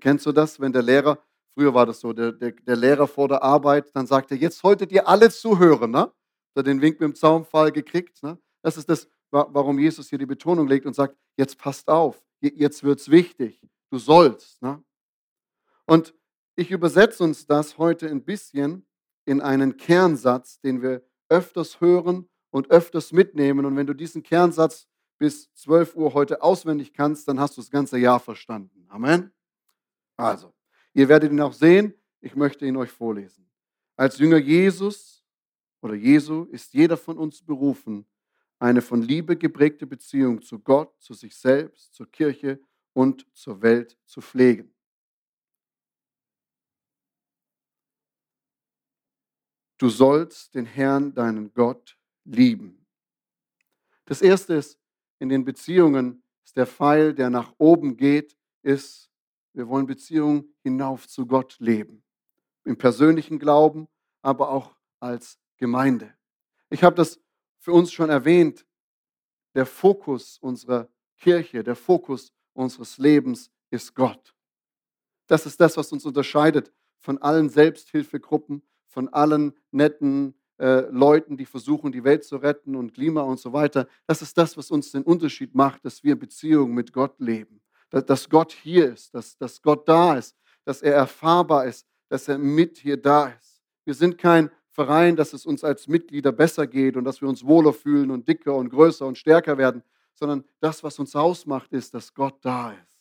Kennst 0.00 0.26
du 0.26 0.32
das, 0.32 0.60
wenn 0.60 0.72
der 0.72 0.82
Lehrer 0.82 1.18
Früher 1.54 1.74
war 1.74 1.84
das 1.84 2.00
so, 2.00 2.12
der, 2.12 2.32
der, 2.32 2.52
der 2.52 2.76
Lehrer 2.76 3.06
vor 3.06 3.28
der 3.28 3.42
Arbeit, 3.42 3.94
dann 3.94 4.06
sagt 4.06 4.30
er, 4.30 4.36
jetzt 4.38 4.58
solltet 4.58 4.90
ihr 4.90 5.06
alle 5.06 5.30
zuhören. 5.30 5.90
Ne? 5.90 6.10
Hat 6.56 6.66
den 6.66 6.80
Wink 6.80 6.98
mit 6.98 7.08
dem 7.08 7.14
Zaunpfahl 7.14 7.72
gekriegt. 7.72 8.22
Ne? 8.22 8.38
Das 8.62 8.76
ist 8.76 8.88
das, 8.88 9.08
warum 9.30 9.78
Jesus 9.78 10.08
hier 10.08 10.18
die 10.18 10.26
Betonung 10.26 10.66
legt 10.66 10.86
und 10.86 10.94
sagt, 10.94 11.16
jetzt 11.36 11.58
passt 11.58 11.88
auf, 11.88 12.22
jetzt 12.40 12.82
wird 12.82 13.00
es 13.00 13.10
wichtig, 13.10 13.60
du 13.90 13.98
sollst. 13.98 14.62
Ne? 14.62 14.82
Und 15.84 16.14
ich 16.56 16.70
übersetze 16.70 17.24
uns 17.24 17.46
das 17.46 17.78
heute 17.78 18.08
ein 18.08 18.24
bisschen 18.24 18.86
in 19.24 19.40
einen 19.40 19.76
Kernsatz, 19.76 20.60
den 20.60 20.82
wir 20.82 21.02
öfters 21.28 21.80
hören 21.80 22.28
und 22.50 22.70
öfters 22.70 23.12
mitnehmen. 23.12 23.64
Und 23.64 23.76
wenn 23.76 23.86
du 23.86 23.94
diesen 23.94 24.22
Kernsatz 24.22 24.86
bis 25.18 25.52
12 25.54 25.96
Uhr 25.96 26.14
heute 26.14 26.42
auswendig 26.42 26.92
kannst, 26.92 27.28
dann 27.28 27.40
hast 27.40 27.56
du 27.56 27.60
das 27.60 27.70
ganze 27.70 27.98
Jahr 27.98 28.20
verstanden. 28.20 28.86
Amen. 28.88 29.32
Also, 30.16 30.52
Ihr 30.94 31.08
werdet 31.08 31.32
ihn 31.32 31.40
auch 31.40 31.52
sehen. 31.52 31.94
Ich 32.20 32.36
möchte 32.36 32.66
ihn 32.66 32.76
euch 32.76 32.90
vorlesen. 32.90 33.48
Als 33.96 34.18
Jünger 34.18 34.36
Jesus 34.36 35.24
oder 35.80 35.94
Jesu 35.94 36.44
ist 36.44 36.74
jeder 36.74 36.96
von 36.96 37.18
uns 37.18 37.42
berufen, 37.42 38.06
eine 38.58 38.82
von 38.82 39.02
Liebe 39.02 39.36
geprägte 39.36 39.86
Beziehung 39.86 40.42
zu 40.42 40.58
Gott, 40.58 40.94
zu 41.00 41.14
sich 41.14 41.34
selbst, 41.34 41.94
zur 41.94 42.10
Kirche 42.10 42.60
und 42.92 43.26
zur 43.34 43.60
Welt 43.62 43.98
zu 44.04 44.20
pflegen. 44.20 44.71
Du 49.82 49.88
sollst 49.88 50.54
den 50.54 50.64
Herrn, 50.64 51.12
deinen 51.12 51.52
Gott, 51.54 51.98
lieben. 52.22 52.86
Das 54.04 54.22
erste 54.22 54.54
ist, 54.54 54.78
in 55.18 55.28
den 55.28 55.44
Beziehungen 55.44 56.22
ist 56.44 56.56
der 56.56 56.68
Pfeil, 56.68 57.12
der 57.12 57.30
nach 57.30 57.52
oben 57.58 57.96
geht, 57.96 58.38
ist 58.62 59.10
wir 59.54 59.66
wollen 59.66 59.86
Beziehungen 59.86 60.54
hinauf 60.62 61.08
zu 61.08 61.26
Gott 61.26 61.56
leben. 61.58 62.04
Im 62.64 62.78
persönlichen 62.78 63.40
Glauben, 63.40 63.88
aber 64.22 64.50
auch 64.50 64.76
als 65.00 65.40
Gemeinde. 65.56 66.14
Ich 66.70 66.84
habe 66.84 66.94
das 66.94 67.20
für 67.58 67.72
uns 67.72 67.90
schon 67.90 68.08
erwähnt. 68.08 68.64
Der 69.56 69.66
Fokus 69.66 70.38
unserer 70.38 70.88
Kirche, 71.16 71.64
der 71.64 71.74
Fokus 71.74 72.32
unseres 72.52 72.98
Lebens 72.98 73.50
ist 73.70 73.96
Gott. 73.96 74.32
Das 75.26 75.44
ist 75.44 75.60
das, 75.60 75.76
was 75.76 75.90
uns 75.90 76.06
unterscheidet 76.06 76.72
von 77.00 77.18
allen 77.18 77.48
Selbsthilfegruppen, 77.50 78.62
von 78.92 79.08
allen 79.08 79.52
netten 79.72 80.34
äh, 80.58 80.82
Leuten, 80.90 81.36
die 81.36 81.46
versuchen, 81.46 81.90
die 81.90 82.04
Welt 82.04 82.24
zu 82.24 82.36
retten 82.36 82.76
und 82.76 82.94
Klima 82.94 83.22
und 83.22 83.40
so 83.40 83.52
weiter. 83.52 83.88
Das 84.06 84.22
ist 84.22 84.38
das, 84.38 84.56
was 84.56 84.70
uns 84.70 84.92
den 84.92 85.02
Unterschied 85.02 85.54
macht, 85.54 85.84
dass 85.84 86.04
wir 86.04 86.16
Beziehungen 86.16 86.74
mit 86.74 86.92
Gott 86.92 87.18
leben 87.18 87.62
dass 88.00 88.28
Gott 88.28 88.52
hier 88.52 88.92
ist, 88.92 89.14
dass, 89.14 89.36
dass 89.36 89.60
Gott 89.60 89.86
da 89.88 90.16
ist, 90.16 90.36
dass 90.64 90.82
er 90.82 90.94
erfahrbar 90.94 91.66
ist, 91.66 91.86
dass 92.08 92.28
er 92.28 92.38
mit 92.38 92.78
hier 92.78 92.96
da 92.96 93.26
ist. 93.28 93.62
Wir 93.84 93.94
sind 93.94 94.16
kein 94.16 94.50
Verein, 94.70 95.16
dass 95.16 95.34
es 95.34 95.44
uns 95.44 95.62
als 95.64 95.86
Mitglieder 95.88 96.32
besser 96.32 96.66
geht 96.66 96.96
und 96.96 97.04
dass 97.04 97.20
wir 97.20 97.28
uns 97.28 97.44
wohler 97.44 97.72
fühlen 97.72 98.10
und 98.10 98.26
dicker 98.26 98.54
und 98.54 98.70
größer 98.70 99.06
und 99.06 99.18
stärker 99.18 99.58
werden, 99.58 99.82
sondern 100.14 100.44
das, 100.60 100.82
was 100.82 100.98
uns 100.98 101.14
ausmacht, 101.14 101.72
ist, 101.72 101.92
dass 101.92 102.14
Gott 102.14 102.38
da 102.42 102.72
ist. 102.72 102.91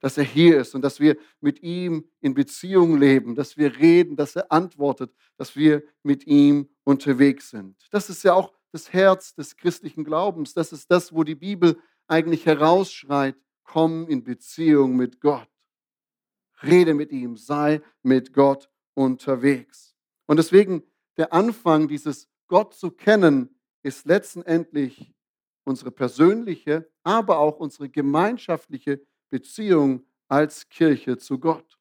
Dass 0.00 0.18
er 0.18 0.24
hier 0.24 0.60
ist 0.60 0.74
und 0.74 0.82
dass 0.82 1.00
wir 1.00 1.16
mit 1.40 1.62
ihm 1.62 2.08
in 2.20 2.34
Beziehung 2.34 2.98
leben, 2.98 3.34
dass 3.34 3.56
wir 3.56 3.76
reden, 3.78 4.16
dass 4.16 4.36
er 4.36 4.52
antwortet, 4.52 5.14
dass 5.36 5.56
wir 5.56 5.82
mit 6.02 6.26
ihm 6.26 6.68
unterwegs 6.84 7.50
sind. 7.50 7.76
Das 7.90 8.10
ist 8.10 8.22
ja 8.22 8.34
auch 8.34 8.52
das 8.72 8.92
Herz 8.92 9.34
des 9.34 9.56
christlichen 9.56 10.04
Glaubens. 10.04 10.52
Das 10.52 10.72
ist 10.72 10.90
das, 10.90 11.14
wo 11.14 11.24
die 11.24 11.34
Bibel 11.34 11.78
eigentlich 12.06 12.44
herausschreit 12.46 13.36
komm 13.64 14.06
in 14.08 14.22
Beziehung 14.22 14.96
mit 14.96 15.20
Gott. 15.20 15.48
Rede 16.62 16.94
mit 16.94 17.12
ihm, 17.12 17.36
sei 17.36 17.82
mit 18.02 18.32
Gott 18.32 18.70
unterwegs. 18.94 19.96
Und 20.26 20.38
deswegen 20.38 20.82
der 21.16 21.32
Anfang 21.32 21.88
dieses 21.88 22.28
Gott 22.48 22.74
zu 22.74 22.90
kennen 22.90 23.58
ist 23.82 24.06
letztendlich 24.06 25.14
unsere 25.64 25.90
persönliche, 25.90 26.90
aber 27.02 27.38
auch 27.38 27.58
unsere 27.58 27.88
gemeinschaftliche 27.88 29.00
Beziehung 29.30 30.06
als 30.28 30.68
Kirche 30.68 31.18
zu 31.18 31.38
Gott. 31.38 31.78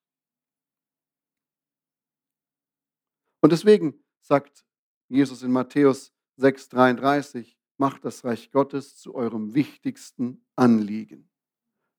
Und 3.41 3.51
deswegen 3.51 4.03
sagt 4.21 4.65
Jesus 5.07 5.43
in 5.43 5.51
Matthäus 5.51 6.11
6:33, 6.37 7.55
macht 7.77 8.05
das 8.05 8.23
Reich 8.23 8.51
Gottes 8.51 8.97
zu 8.97 9.15
eurem 9.15 9.53
wichtigsten 9.53 10.45
Anliegen. 10.55 11.29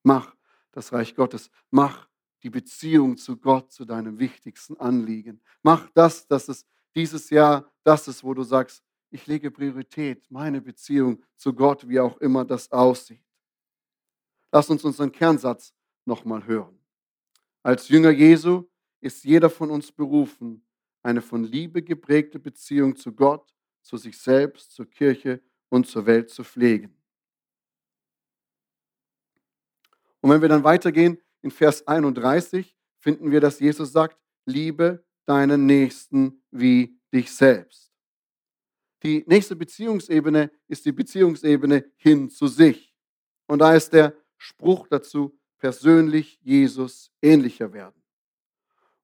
Mach 0.03 0.35
das 0.73 0.93
Reich 0.93 1.15
Gottes. 1.15 1.51
Mach 1.71 2.09
die 2.43 2.51
Beziehung 2.51 3.17
zu 3.17 3.37
Gott 3.37 3.73
zu 3.73 3.85
deinem 3.85 4.19
wichtigsten 4.19 4.77
Anliegen. 4.77 5.41
Mach 5.63 5.89
das, 5.95 6.27
dass 6.27 6.49
es 6.49 6.67
dieses 6.95 7.31
Jahr 7.31 7.73
das 7.83 8.09
ist, 8.09 8.23
wo 8.23 8.35
du 8.35 8.43
sagst, 8.43 8.83
ich 9.11 9.27
lege 9.27 9.51
Priorität, 9.51 10.31
meine 10.31 10.61
Beziehung 10.61 11.23
zu 11.37 11.53
Gott, 11.53 11.89
wie 11.89 12.01
auch 12.01 12.19
immer 12.19 12.45
das 12.45 12.71
aussieht. 12.73 13.26
Lass 14.53 14.71
uns 14.71 14.85
unseren 14.85 15.13
Kernsatz 15.13 15.75
nochmal 16.05 16.47
hören. 16.47 16.79
Als 17.63 17.89
Jünger 17.89 18.11
Jesu 18.11 18.65
ist 19.01 19.25
jeder 19.25 19.51
von 19.51 19.71
uns 19.71 19.91
berufen, 19.91 20.65
eine 21.03 21.23
von 21.23 21.45
Liebe 21.45 21.83
geprägte 21.83 22.39
Beziehung 22.39 22.97
zu 22.97 23.13
Gott, 23.13 23.55
zu 23.83 23.97
sich 23.97 24.19
selbst, 24.19 24.73
zur 24.73 24.87
Kirche 24.87 25.41
und 25.69 25.87
zur 25.87 26.07
Welt 26.07 26.31
zu 26.31 26.43
pflegen. 26.43 26.97
Und 30.21 30.31
wenn 30.31 30.43
wir 30.43 30.49
dann 30.49 30.65
weitergehen 30.65 31.19
in 31.43 31.51
Vers 31.51 31.87
31, 31.87 32.77
finden 32.99 33.31
wir, 33.31 33.41
dass 33.41 33.61
Jesus 33.61 33.93
sagt, 33.93 34.19
liebe 34.45 35.05
deinen 35.27 35.67
Nächsten 35.67 36.43
wie 36.51 36.99
dich 37.13 37.33
selbst. 37.33 37.93
Die 39.03 39.25
nächste 39.27 39.55
Beziehungsebene 39.55 40.51
ist 40.67 40.85
die 40.85 40.93
Beziehungsebene 40.93 41.85
hin 41.97 42.29
zu 42.31 42.49
sich. 42.49 42.95
Und 43.47 43.61
da 43.61 43.75
ist 43.75 43.93
der 43.93 44.17
Spruch 44.37 44.89
dazu, 44.89 45.39
persönlich 45.59 46.39
Jesus 46.43 47.11
ähnlicher 47.23 47.73
werden. 47.73 48.03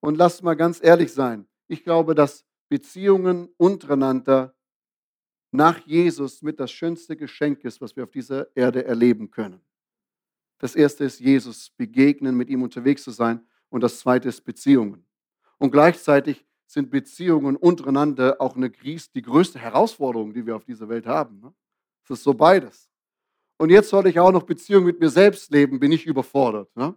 Und 0.00 0.16
lasst 0.16 0.42
mal 0.42 0.54
ganz 0.54 0.80
ehrlich 0.82 1.12
sein, 1.12 1.46
ich 1.68 1.84
glaube, 1.84 2.14
dass 2.14 2.44
Beziehungen 2.68 3.48
untereinander 3.56 4.54
nach 5.50 5.78
Jesus 5.86 6.42
mit 6.42 6.58
das 6.58 6.72
schönste 6.72 7.16
Geschenk 7.16 7.64
ist, 7.64 7.80
was 7.80 7.94
wir 7.94 8.04
auf 8.04 8.10
dieser 8.10 8.54
Erde 8.56 8.84
erleben 8.84 9.30
können. 9.30 9.60
Das 10.58 10.74
erste 10.74 11.04
ist 11.04 11.20
Jesus 11.20 11.70
begegnen, 11.70 12.36
mit 12.36 12.48
ihm 12.48 12.62
unterwegs 12.62 13.02
zu 13.02 13.10
sein. 13.10 13.46
Und 13.68 13.82
das 13.82 13.98
zweite 13.98 14.28
ist 14.28 14.42
Beziehungen. 14.42 15.04
Und 15.58 15.70
gleichzeitig 15.70 16.46
sind 16.66 16.90
Beziehungen 16.90 17.56
untereinander 17.56 18.40
auch 18.40 18.56
eine, 18.56 18.70
die 18.70 19.22
größte 19.22 19.58
Herausforderung, 19.58 20.32
die 20.32 20.46
wir 20.46 20.56
auf 20.56 20.64
dieser 20.64 20.88
Welt 20.88 21.06
haben. 21.06 21.40
Ne? 21.40 21.52
Es 22.04 22.10
ist 22.10 22.22
so 22.22 22.32
beides. 22.32 22.91
Und 23.62 23.71
jetzt 23.71 23.90
soll 23.90 24.09
ich 24.09 24.19
auch 24.19 24.33
noch 24.33 24.42
Beziehungen 24.42 24.87
mit 24.87 24.99
mir 24.99 25.09
selbst 25.09 25.52
leben, 25.52 25.78
bin 25.78 25.92
ich 25.92 26.04
überfordert. 26.04 26.75
Ne? 26.75 26.97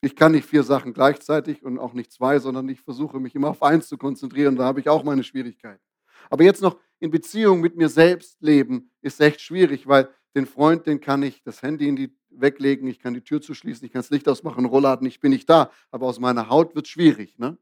Ich 0.00 0.14
kann 0.14 0.30
nicht 0.30 0.48
vier 0.48 0.62
Sachen 0.62 0.94
gleichzeitig 0.94 1.64
und 1.64 1.80
auch 1.80 1.92
nicht 1.92 2.12
zwei, 2.12 2.38
sondern 2.38 2.68
ich 2.68 2.80
versuche 2.80 3.18
mich 3.18 3.34
immer 3.34 3.48
auf 3.48 3.60
eins 3.60 3.88
zu 3.88 3.98
konzentrieren. 3.98 4.54
Da 4.54 4.62
habe 4.62 4.78
ich 4.78 4.88
auch 4.88 5.02
meine 5.02 5.24
Schwierigkeiten. 5.24 5.82
Aber 6.30 6.44
jetzt 6.44 6.62
noch 6.62 6.78
in 7.00 7.10
Beziehung 7.10 7.60
mit 7.60 7.74
mir 7.74 7.88
selbst 7.88 8.40
leben, 8.42 8.92
ist 9.00 9.20
echt 9.20 9.40
schwierig, 9.40 9.88
weil 9.88 10.08
den 10.36 10.46
Freund, 10.46 10.86
den 10.86 11.00
kann 11.00 11.24
ich 11.24 11.42
das 11.42 11.62
Handy 11.62 11.88
in 11.88 11.96
die 11.96 12.16
weglegen, 12.30 12.86
ich 12.86 13.00
kann 13.00 13.14
die 13.14 13.24
Tür 13.24 13.40
zuschließen, 13.42 13.84
ich 13.84 13.92
kann 13.92 14.02
das 14.02 14.10
Licht 14.10 14.28
ausmachen, 14.28 14.66
Rollladen, 14.66 15.04
ich 15.04 15.18
bin 15.18 15.32
nicht 15.32 15.50
da. 15.50 15.72
Aber 15.90 16.06
aus 16.06 16.20
meiner 16.20 16.48
Haut 16.48 16.76
wird 16.76 16.86
es 16.86 16.92
schwierig. 16.92 17.40
Ne? 17.40 17.58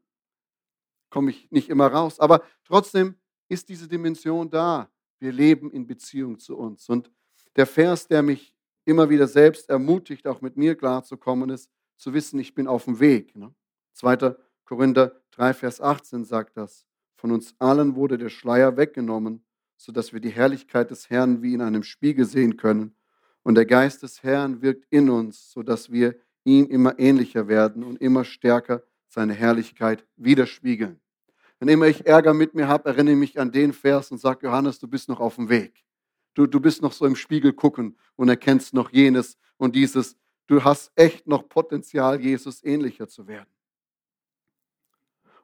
Komme 1.09 1.31
ich 1.31 1.49
nicht 1.49 1.69
immer 1.69 1.87
raus. 1.87 2.19
Aber 2.19 2.43
trotzdem 2.65 3.15
ist 3.49 3.67
diese 3.67 3.87
Dimension 3.87 4.51
da. 4.51 4.91
Wir 5.17 5.31
leben 5.31 5.71
in 5.71 5.87
Beziehung 5.87 6.37
zu 6.37 6.55
uns. 6.55 6.87
Und 6.87 7.09
der 7.55 7.65
Vers, 7.65 8.07
der 8.07 8.21
mich 8.21 8.53
immer 8.85 9.09
wieder 9.09 9.27
selbst 9.27 9.69
ermutigt, 9.69 10.27
auch 10.27 10.41
mit 10.41 10.57
mir 10.57 10.75
klarzukommen, 10.75 11.49
ist 11.49 11.69
zu 11.97 12.13
wissen, 12.13 12.39
ich 12.39 12.53
bin 12.53 12.67
auf 12.67 12.85
dem 12.85 12.99
Weg. 12.99 13.35
Ne? 13.35 13.53
2. 13.93 14.35
Korinther 14.65 15.21
3, 15.31 15.53
Vers 15.53 15.81
18 15.81 16.25
sagt 16.25 16.57
das. 16.57 16.85
Von 17.15 17.31
uns 17.31 17.55
allen 17.59 17.95
wurde 17.95 18.17
der 18.17 18.29
Schleier 18.29 18.75
weggenommen, 18.75 19.45
sodass 19.77 20.13
wir 20.13 20.19
die 20.19 20.29
Herrlichkeit 20.29 20.91
des 20.91 21.09
Herrn 21.09 21.41
wie 21.41 21.53
in 21.53 21.61
einem 21.61 21.83
Spiegel 21.83 22.25
sehen 22.25 22.57
können. 22.57 22.95
Und 23.43 23.55
der 23.55 23.65
Geist 23.65 24.03
des 24.03 24.23
Herrn 24.23 24.61
wirkt 24.61 24.85
in 24.89 25.09
uns, 25.09 25.51
sodass 25.51 25.91
wir 25.91 26.15
ihm 26.43 26.65
immer 26.65 26.99
ähnlicher 26.99 27.47
werden 27.47 27.83
und 27.83 28.01
immer 28.01 28.25
stärker 28.25 28.83
seine 29.07 29.33
Herrlichkeit 29.33 30.05
widerspiegeln. 30.15 30.99
Wenn 31.59 31.67
immer 31.69 31.87
ich 31.87 32.05
Ärger 32.05 32.33
mit 32.33 32.55
mir 32.55 32.67
habe, 32.67 32.89
erinnere 32.89 33.13
ich 33.13 33.19
mich 33.19 33.39
an 33.39 33.51
den 33.51 33.71
Vers 33.71 34.11
und 34.11 34.17
sage, 34.17 34.47
Johannes, 34.47 34.79
du 34.79 34.87
bist 34.87 35.07
noch 35.07 35.19
auf 35.19 35.35
dem 35.35 35.49
Weg. 35.49 35.83
Du, 36.33 36.47
du 36.47 36.59
bist 36.59 36.81
noch 36.81 36.93
so 36.93 37.05
im 37.05 37.15
Spiegel 37.15 37.53
gucken 37.53 37.97
und 38.15 38.29
erkennst 38.29 38.73
noch 38.73 38.91
jenes 38.91 39.37
und 39.57 39.75
dieses. 39.75 40.17
Du 40.47 40.63
hast 40.63 40.91
echt 40.95 41.27
noch 41.27 41.47
Potenzial, 41.47 42.19
Jesus 42.19 42.63
ähnlicher 42.63 43.07
zu 43.07 43.27
werden. 43.27 43.49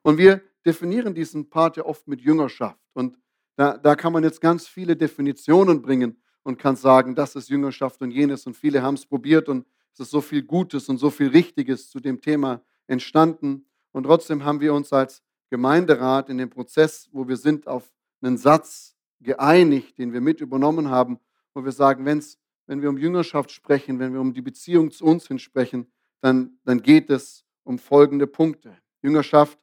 Und 0.02 0.18
wir 0.18 0.42
definieren 0.66 1.14
diesen 1.14 1.50
Part 1.50 1.78
ja 1.78 1.86
oft 1.86 2.08
mit 2.08 2.22
Jüngerschaft. 2.22 2.80
Und 2.94 3.18
da, 3.56 3.78
da 3.78 3.96
kann 3.96 4.14
man 4.14 4.24
jetzt 4.24 4.42
ganz 4.42 4.68
viele 4.68 4.96
Definitionen 4.96 5.82
bringen 5.82 6.22
und 6.44 6.58
kannst 6.58 6.82
sagen, 6.82 7.16
das 7.16 7.36
ist 7.36 7.50
Jüngerschaft 7.50 8.02
und 8.02 8.12
jenes. 8.12 8.46
Und 8.48 8.56
viele 8.56 8.82
haben 8.82 8.96
es 8.96 9.06
probiert 9.06 9.50
und 9.50 9.66
es 9.94 10.02
ist 10.02 10.12
so 10.12 10.22
viel 10.22 10.44
Gutes 10.44 10.90
und 10.90 10.98
so 10.98 11.10
viel 11.10 11.30
Richtiges 11.30 11.90
zu 11.90 12.00
dem 12.00 12.22
Thema 12.22 12.62
entstanden. 12.88 13.66
Und 13.92 14.04
trotzdem 14.04 14.44
haben 14.44 14.62
wir 14.62 14.74
uns 14.74 14.94
als 14.94 15.22
Gemeinderat 15.50 16.30
in 16.30 16.38
dem 16.38 16.50
Prozess, 16.50 17.10
wo 17.12 17.28
wir 17.28 17.38
sind, 17.38 17.68
auf 17.68 17.92
einen 18.22 18.38
Satz 18.38 18.96
geeinigt, 19.20 19.98
den 19.98 20.14
wir 20.14 20.22
mit 20.22 20.42
übernommen 20.42 20.90
haben, 20.90 21.20
wo 21.54 21.64
wir 21.64 21.72
sagen, 21.72 22.06
wenn's, 22.06 22.38
wenn 22.68 22.82
wir 22.82 22.90
um 22.90 22.98
Jüngerschaft 22.98 23.52
sprechen, 23.52 24.00
wenn 24.00 24.14
wir 24.14 24.22
um 24.22 24.34
die 24.34 24.42
Beziehung 24.42 24.92
zu 24.92 25.06
uns 25.06 25.28
hin 25.28 25.40
sprechen, 25.40 25.92
dann, 26.22 26.60
dann 26.64 26.82
geht 26.82 27.10
es 27.10 27.44
um 27.64 27.80
folgende 27.80 28.28
Punkte. 28.28 28.78
Jüngerschaft, 29.02 29.58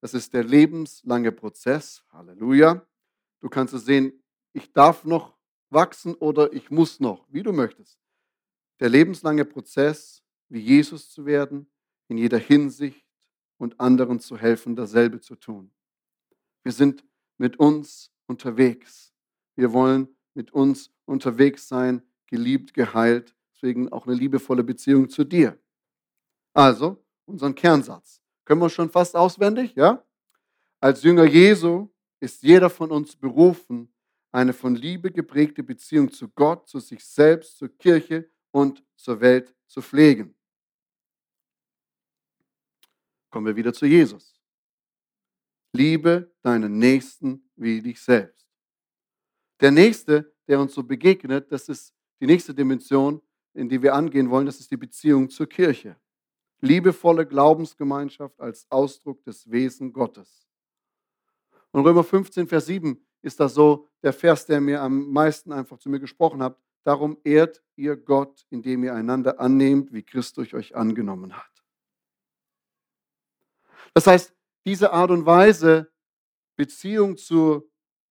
das 0.00 0.14
ist 0.14 0.32
der 0.34 0.44
lebenslange 0.44 1.32
Prozess. 1.32 2.04
Halleluja. 2.10 2.86
Du 3.40 3.48
kannst 3.48 3.74
es 3.74 3.84
sehen, 3.84 4.12
ich 4.52 4.72
darf 4.72 5.04
noch 5.04 5.36
wachsen 5.70 6.14
oder 6.14 6.52
ich 6.52 6.70
muss 6.70 7.00
noch, 7.00 7.26
wie 7.30 7.42
du 7.42 7.52
möchtest. 7.52 7.98
Der 8.80 8.88
lebenslange 8.88 9.44
Prozess, 9.44 10.22
wie 10.48 10.60
Jesus 10.60 11.10
zu 11.10 11.26
werden, 11.26 11.70
in 12.08 12.16
jeder 12.16 12.38
Hinsicht 12.38 13.04
und 13.58 13.78
anderen 13.78 14.20
zu 14.20 14.36
helfen, 14.36 14.76
dasselbe 14.76 15.20
zu 15.20 15.36
tun. 15.36 15.70
Wir 16.62 16.72
sind 16.72 17.04
mit 17.36 17.58
uns 17.58 18.10
unterwegs. 18.28 19.12
Wir 19.56 19.72
wollen 19.72 20.08
mit 20.34 20.52
uns 20.52 20.92
unterwegs 21.04 21.66
sein, 21.66 22.02
geliebt, 22.26 22.74
geheilt, 22.74 23.34
deswegen 23.54 23.90
auch 23.90 24.06
eine 24.06 24.14
liebevolle 24.14 24.62
Beziehung 24.62 25.08
zu 25.08 25.24
dir. 25.24 25.58
Also, 26.52 27.04
unseren 27.26 27.54
Kernsatz. 27.54 28.20
Können 28.44 28.60
wir 28.60 28.70
schon 28.70 28.90
fast 28.90 29.16
auswendig, 29.16 29.74
ja? 29.74 30.04
Als 30.80 31.02
Jünger 31.02 31.24
Jesu 31.24 31.88
ist 32.20 32.42
jeder 32.42 32.70
von 32.70 32.90
uns 32.90 33.16
berufen, 33.16 33.92
eine 34.30 34.52
von 34.52 34.74
Liebe 34.74 35.10
geprägte 35.10 35.62
Beziehung 35.62 36.12
zu 36.12 36.28
Gott, 36.28 36.68
zu 36.68 36.78
sich 36.78 37.04
selbst, 37.04 37.58
zur 37.58 37.68
Kirche 37.68 38.30
und 38.50 38.84
zur 38.96 39.20
Welt 39.20 39.54
zu 39.66 39.82
pflegen. 39.82 40.34
Kommen 43.30 43.46
wir 43.46 43.56
wieder 43.56 43.72
zu 43.72 43.86
Jesus. 43.86 44.40
Liebe 45.74 46.34
deinen 46.42 46.78
Nächsten 46.78 47.47
wie 47.58 47.82
dich 47.82 48.00
selbst. 48.00 48.46
Der 49.60 49.70
Nächste, 49.70 50.32
der 50.46 50.60
uns 50.60 50.74
so 50.74 50.82
begegnet, 50.82 51.50
das 51.50 51.68
ist 51.68 51.94
die 52.20 52.26
nächste 52.26 52.54
Dimension, 52.54 53.20
in 53.54 53.68
die 53.68 53.82
wir 53.82 53.94
angehen 53.94 54.30
wollen, 54.30 54.46
das 54.46 54.60
ist 54.60 54.70
die 54.70 54.76
Beziehung 54.76 55.28
zur 55.28 55.48
Kirche. 55.48 55.96
Liebevolle 56.60 57.26
Glaubensgemeinschaft 57.26 58.40
als 58.40 58.66
Ausdruck 58.70 59.22
des 59.24 59.50
Wesen 59.50 59.92
Gottes. 59.92 60.48
Und 61.70 61.84
Römer 61.84 62.04
15, 62.04 62.48
Vers 62.48 62.66
7 62.66 63.00
ist 63.22 63.38
das 63.40 63.54
so 63.54 63.88
der 64.02 64.12
Vers, 64.12 64.46
der 64.46 64.60
mir 64.60 64.80
am 64.80 65.10
meisten 65.10 65.52
einfach 65.52 65.78
zu 65.78 65.88
mir 65.88 66.00
gesprochen 66.00 66.42
hat. 66.42 66.58
Darum 66.84 67.18
ehrt 67.24 67.62
ihr 67.76 67.96
Gott, 67.96 68.46
indem 68.50 68.84
ihr 68.84 68.94
einander 68.94 69.40
annehmt, 69.40 69.92
wie 69.92 70.02
Christus 70.02 70.54
euch 70.54 70.74
angenommen 70.74 71.36
hat. 71.36 71.64
Das 73.94 74.06
heißt, 74.06 74.32
diese 74.64 74.92
Art 74.92 75.10
und 75.10 75.26
Weise, 75.26 75.90
Beziehung 76.58 77.16
zur 77.16 77.70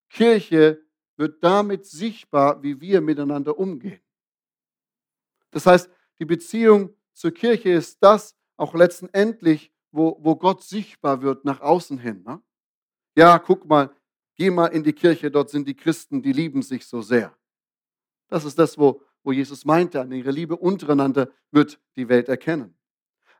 Kirche, 0.10 0.82
wird 1.18 1.44
damit 1.44 1.86
sichtbar, 1.86 2.64
wie 2.64 2.80
wir 2.80 3.02
miteinander 3.02 3.58
umgehen. 3.58 4.00
Das 5.52 5.66
heißt, 5.66 5.90
die 6.20 6.26
Beziehung 6.26 6.96
zur 7.12 7.32
Kirche 7.32 7.72
ist 7.72 7.98
das 8.02 8.36
auch 8.56 8.74
letztendlich, 8.74 9.72
wo, 9.92 10.18
wo 10.22 10.36
Gott 10.36 10.64
sichtbar 10.64 11.22
wird 11.22 11.44
nach 11.44 11.60
außen 11.60 11.98
hin. 11.98 12.24
Ne? 12.24 12.42
Ja, 13.16 13.38
guck 13.40 13.66
mal, 13.66 13.94
geh 14.36 14.50
mal 14.50 14.68
in 14.68 14.84
die 14.84 14.94
Kirche, 14.94 15.30
dort 15.30 15.50
sind 15.50 15.68
die 15.68 15.76
Christen, 15.76 16.22
die 16.22 16.32
lieben 16.32 16.62
sich 16.62 16.86
so 16.86 17.02
sehr. 17.02 17.36
Das 18.30 18.46
ist 18.46 18.58
das, 18.60 18.78
wo, 18.78 19.02
wo 19.24 19.32
Jesus 19.32 19.66
meinte, 19.66 20.00
an 20.00 20.12
ihrer 20.12 20.32
Liebe 20.32 20.56
untereinander 20.56 21.30
wird 21.52 21.82
die 21.96 22.08
Welt 22.08 22.30
erkennen. 22.30 22.78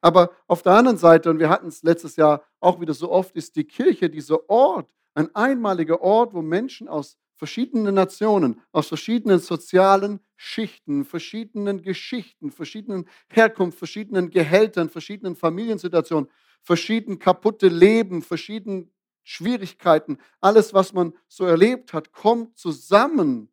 Aber 0.02 0.32
auf 0.48 0.62
der 0.62 0.74
anderen 0.74 0.98
Seite, 0.98 1.30
und 1.30 1.40
wir 1.40 1.50
hatten 1.50 1.68
es 1.68 1.84
letztes 1.84 2.16
Jahr 2.16 2.44
auch 2.60 2.80
wieder 2.80 2.94
so 2.94 3.12
oft, 3.12 3.36
ist 3.36 3.56
die 3.56 3.66
Kirche 3.66 4.10
dieser 4.10 4.50
Ort, 4.50 4.90
ein 5.18 5.34
einmaliger 5.36 6.02
Ort, 6.02 6.36
wo 6.36 6.44
Menschen 6.44 6.88
aus 6.88 7.18
verschiedenen 7.36 7.96
Nationen, 7.96 8.62
aus 8.72 8.88
verschiedenen 8.88 9.40
sozialen 9.40 10.20
Schichten, 10.36 11.06
verschiedenen 11.06 11.82
Geschichten, 11.82 12.52
verschiedenen 12.52 13.10
Herkunft, 13.28 13.80
verschiedenen 13.80 14.30
Gehältern, 14.30 14.90
verschiedenen 14.90 15.36
Familiensituationen, 15.36 16.30
verschieden 16.62 17.18
kaputte 17.18 17.68
Leben, 17.68 18.22
verschiedenen 18.22 18.92
Schwierigkeiten, 19.24 20.20
alles, 20.40 20.76
was 20.76 20.94
man 20.94 21.14
so 21.28 21.46
erlebt 21.46 21.94
hat, 21.94 22.12
kommt 22.12 22.56
zusammen, 22.56 23.50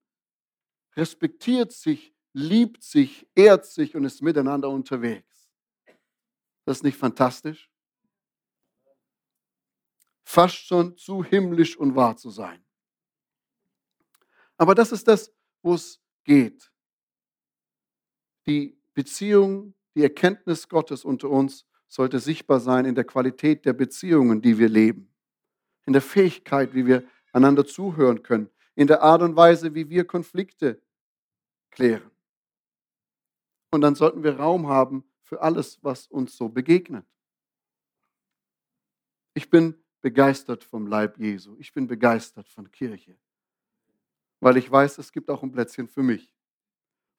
respektiert 0.96 1.72
sich, 1.72 2.14
liebt 2.34 2.82
sich, 2.82 3.26
ehrt 3.34 3.64
sich 3.64 3.96
und 3.96 4.04
ist 4.04 4.20
miteinander 4.20 4.68
unterwegs. 4.68 5.48
Das 6.66 6.78
ist 6.78 6.84
nicht 6.84 6.98
fantastisch? 6.98 7.70
Fast 10.24 10.56
schon 10.56 10.96
zu 10.96 11.22
himmlisch 11.22 11.76
und 11.76 11.94
wahr 11.94 12.16
zu 12.16 12.30
sein. 12.30 12.64
Aber 14.56 14.74
das 14.74 14.92
ist 14.92 15.06
das, 15.06 15.32
wo 15.62 15.74
es 15.74 16.00
geht. 16.24 16.70
Die 18.46 18.78
Beziehung, 18.94 19.74
die 19.94 20.02
Erkenntnis 20.02 20.68
Gottes 20.68 21.04
unter 21.04 21.30
uns 21.30 21.66
sollte 21.86 22.18
sichtbar 22.18 22.60
sein 22.60 22.84
in 22.84 22.94
der 22.94 23.04
Qualität 23.04 23.64
der 23.64 23.72
Beziehungen, 23.72 24.42
die 24.42 24.58
wir 24.58 24.68
leben, 24.68 25.12
in 25.86 25.92
der 25.92 26.02
Fähigkeit, 26.02 26.74
wie 26.74 26.86
wir 26.86 27.04
einander 27.32 27.66
zuhören 27.66 28.22
können, 28.22 28.50
in 28.74 28.86
der 28.86 29.02
Art 29.02 29.22
und 29.22 29.36
Weise, 29.36 29.74
wie 29.74 29.88
wir 29.88 30.04
Konflikte 30.04 30.80
klären. 31.70 32.10
Und 33.70 33.80
dann 33.80 33.94
sollten 33.94 34.22
wir 34.22 34.36
Raum 34.36 34.68
haben 34.68 35.04
für 35.22 35.42
alles, 35.42 35.82
was 35.82 36.06
uns 36.06 36.36
so 36.36 36.48
begegnet. 36.48 37.06
Ich 39.34 39.50
bin 39.50 39.83
begeistert 40.04 40.62
vom 40.62 40.86
Leib 40.86 41.18
Jesu. 41.18 41.56
Ich 41.58 41.72
bin 41.72 41.88
begeistert 41.88 42.48
von 42.48 42.70
Kirche 42.70 43.16
weil 44.44 44.58
ich 44.58 44.70
weiß, 44.70 44.98
es 44.98 45.10
gibt 45.10 45.30
auch 45.30 45.42
ein 45.42 45.50
Plätzchen 45.50 45.88
für 45.88 46.02
mich. 46.02 46.30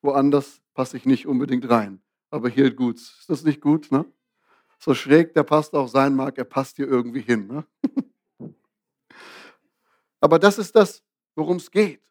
Woanders 0.03 0.61
passe 0.75 0.95
ich 0.95 1.07
nicht 1.07 1.25
unbedingt 1.25 1.67
rein, 1.67 1.99
aber 2.29 2.49
hier 2.49 2.71
gut. 2.71 2.97
Ist 2.97 3.25
das 3.27 3.43
nicht 3.43 3.61
gut? 3.61 3.91
Ne? 3.91 4.05
So 4.77 4.93
schräg 4.93 5.33
der 5.33 5.41
passt 5.41 5.73
auch 5.73 5.87
sein 5.87 6.15
mag, 6.15 6.37
er 6.37 6.43
passt 6.43 6.75
hier 6.75 6.87
irgendwie 6.87 7.21
hin. 7.21 7.47
Ne? 7.47 7.65
aber 10.19 10.37
das 10.37 10.59
ist 10.59 10.75
das, 10.75 11.03
worum 11.33 11.57
es 11.57 11.71
geht. 11.71 12.03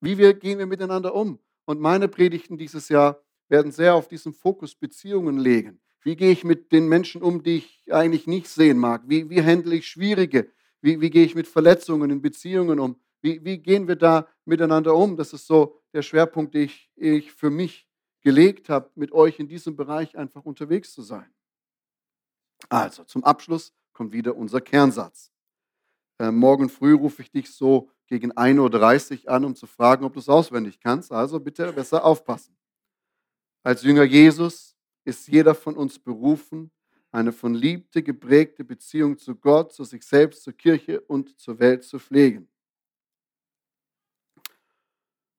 Wie 0.00 0.18
wir, 0.18 0.34
gehen 0.34 0.58
wir 0.58 0.66
miteinander 0.66 1.14
um? 1.14 1.38
Und 1.64 1.80
meine 1.80 2.06
Predigten 2.06 2.58
dieses 2.58 2.90
Jahr 2.90 3.22
werden 3.48 3.72
sehr 3.72 3.94
auf 3.94 4.06
diesen 4.06 4.34
Fokus 4.34 4.74
Beziehungen 4.74 5.38
legen. 5.38 5.80
Wie 6.04 6.16
gehe 6.16 6.30
ich 6.30 6.44
mit 6.44 6.70
den 6.70 6.86
Menschen 6.86 7.22
um, 7.22 7.42
die 7.42 7.56
ich 7.56 7.92
eigentlich 7.92 8.26
nicht 8.26 8.48
sehen 8.48 8.78
mag? 8.78 9.02
Wie, 9.06 9.30
wie 9.30 9.42
handle 9.42 9.74
ich 9.74 9.88
Schwierige? 9.88 10.50
Wie, 10.82 11.00
wie 11.00 11.08
gehe 11.08 11.24
ich 11.24 11.34
mit 11.34 11.48
Verletzungen 11.48 12.10
in 12.10 12.20
Beziehungen 12.20 12.78
um? 12.78 13.00
Wie, 13.22 13.42
wie 13.42 13.56
gehen 13.56 13.88
wir 13.88 13.96
da 13.96 14.28
miteinander 14.44 14.94
um? 14.94 15.16
Das 15.16 15.32
ist 15.32 15.46
so 15.46 15.80
der 15.94 16.02
Schwerpunkt, 16.02 16.52
den 16.52 16.64
ich, 16.64 16.90
ich 16.94 17.32
für 17.32 17.48
mich 17.48 17.88
gelegt 18.20 18.68
habe, 18.68 18.90
mit 18.94 19.12
euch 19.12 19.38
in 19.38 19.48
diesem 19.48 19.76
Bereich 19.76 20.16
einfach 20.16 20.44
unterwegs 20.44 20.92
zu 20.92 21.00
sein. 21.00 21.32
Also, 22.68 23.04
zum 23.04 23.24
Abschluss 23.24 23.72
kommt 23.94 24.12
wieder 24.12 24.36
unser 24.36 24.60
Kernsatz. 24.60 25.32
Äh, 26.18 26.30
morgen 26.30 26.68
früh 26.68 26.94
rufe 26.94 27.22
ich 27.22 27.30
dich 27.30 27.50
so 27.50 27.90
gegen 28.06 28.32
1.30 28.32 29.24
Uhr 29.24 29.30
an, 29.30 29.44
um 29.46 29.54
zu 29.54 29.66
fragen, 29.66 30.04
ob 30.04 30.12
du 30.12 30.20
es 30.20 30.28
auswendig 30.28 30.80
kannst. 30.80 31.12
Also 31.12 31.40
bitte 31.40 31.72
besser 31.72 32.04
aufpassen. 32.04 32.56
Als 33.62 33.82
Jünger 33.82 34.04
Jesus 34.04 34.73
ist 35.04 35.28
jeder 35.28 35.54
von 35.54 35.76
uns 35.76 35.98
berufen, 35.98 36.70
eine 37.12 37.32
von 37.32 37.54
Liebte 37.54 38.02
geprägte 38.02 38.64
Beziehung 38.64 39.18
zu 39.18 39.36
Gott, 39.36 39.72
zu 39.72 39.84
sich 39.84 40.02
selbst, 40.04 40.42
zur 40.42 40.52
Kirche 40.52 41.00
und 41.00 41.38
zur 41.38 41.58
Welt 41.60 41.84
zu 41.84 41.98
pflegen. 41.98 42.48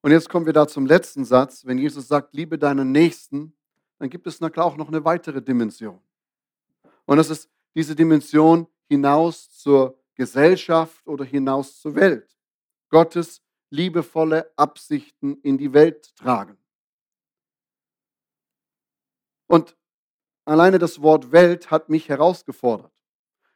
Und 0.01 0.11
jetzt 0.11 0.29
kommen 0.29 0.45
wir 0.45 0.53
da 0.53 0.67
zum 0.67 0.85
letzten 0.85 1.25
Satz. 1.25 1.65
Wenn 1.65 1.77
Jesus 1.77 2.07
sagt, 2.07 2.33
liebe 2.33 2.57
deinen 2.57 2.91
Nächsten, 2.91 3.53
dann 3.97 4.09
gibt 4.09 4.27
es 4.27 4.39
na 4.39 4.49
klar 4.49 4.67
auch 4.67 4.77
noch 4.77 4.87
eine 4.87 5.03
weitere 5.03 5.41
Dimension. 5.41 5.99
Und 7.05 7.17
das 7.17 7.29
ist 7.29 7.49
diese 7.73 7.95
Dimension 7.95 8.67
hinaus 8.87 9.49
zur 9.49 9.99
Gesellschaft 10.13 11.05
oder 11.07 11.25
hinaus 11.25 11.79
zur 11.81 11.95
Welt. 11.95 12.37
Gottes 12.89 13.41
liebevolle 13.69 14.51
Absichten 14.55 15.39
in 15.41 15.57
die 15.57 15.73
Welt 15.73 16.15
tragen. 16.15 16.57
Und 19.47 19.75
alleine 20.45 20.79
das 20.79 21.01
Wort 21.01 21.31
Welt 21.31 21.71
hat 21.71 21.89
mich 21.89 22.09
herausgefordert. 22.09 22.91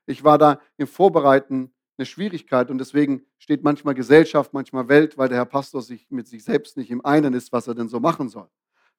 Ich 0.06 0.24
war 0.24 0.38
da 0.38 0.60
im 0.78 0.88
Vorbereiten 0.88 1.72
eine 1.98 2.06
Schwierigkeit 2.06 2.72
und 2.72 2.78
deswegen 2.78 3.26
steht 3.38 3.64
manchmal 3.64 3.94
Gesellschaft, 3.94 4.54
manchmal 4.54 4.88
Welt, 4.88 5.18
weil 5.18 5.30
der 5.30 5.38
Herr 5.38 5.46
Pastor 5.46 5.82
sich 5.82 6.10
mit 6.10 6.28
sich 6.28 6.44
selbst 6.44 6.78
nicht 6.78 6.90
im 6.92 7.06
einen 7.06 7.34
ist, 7.34 7.52
was 7.52 7.68
er 7.68 7.76
denn 7.76 7.90
so 7.90 8.00
machen 8.00 8.30
soll. 8.30 8.50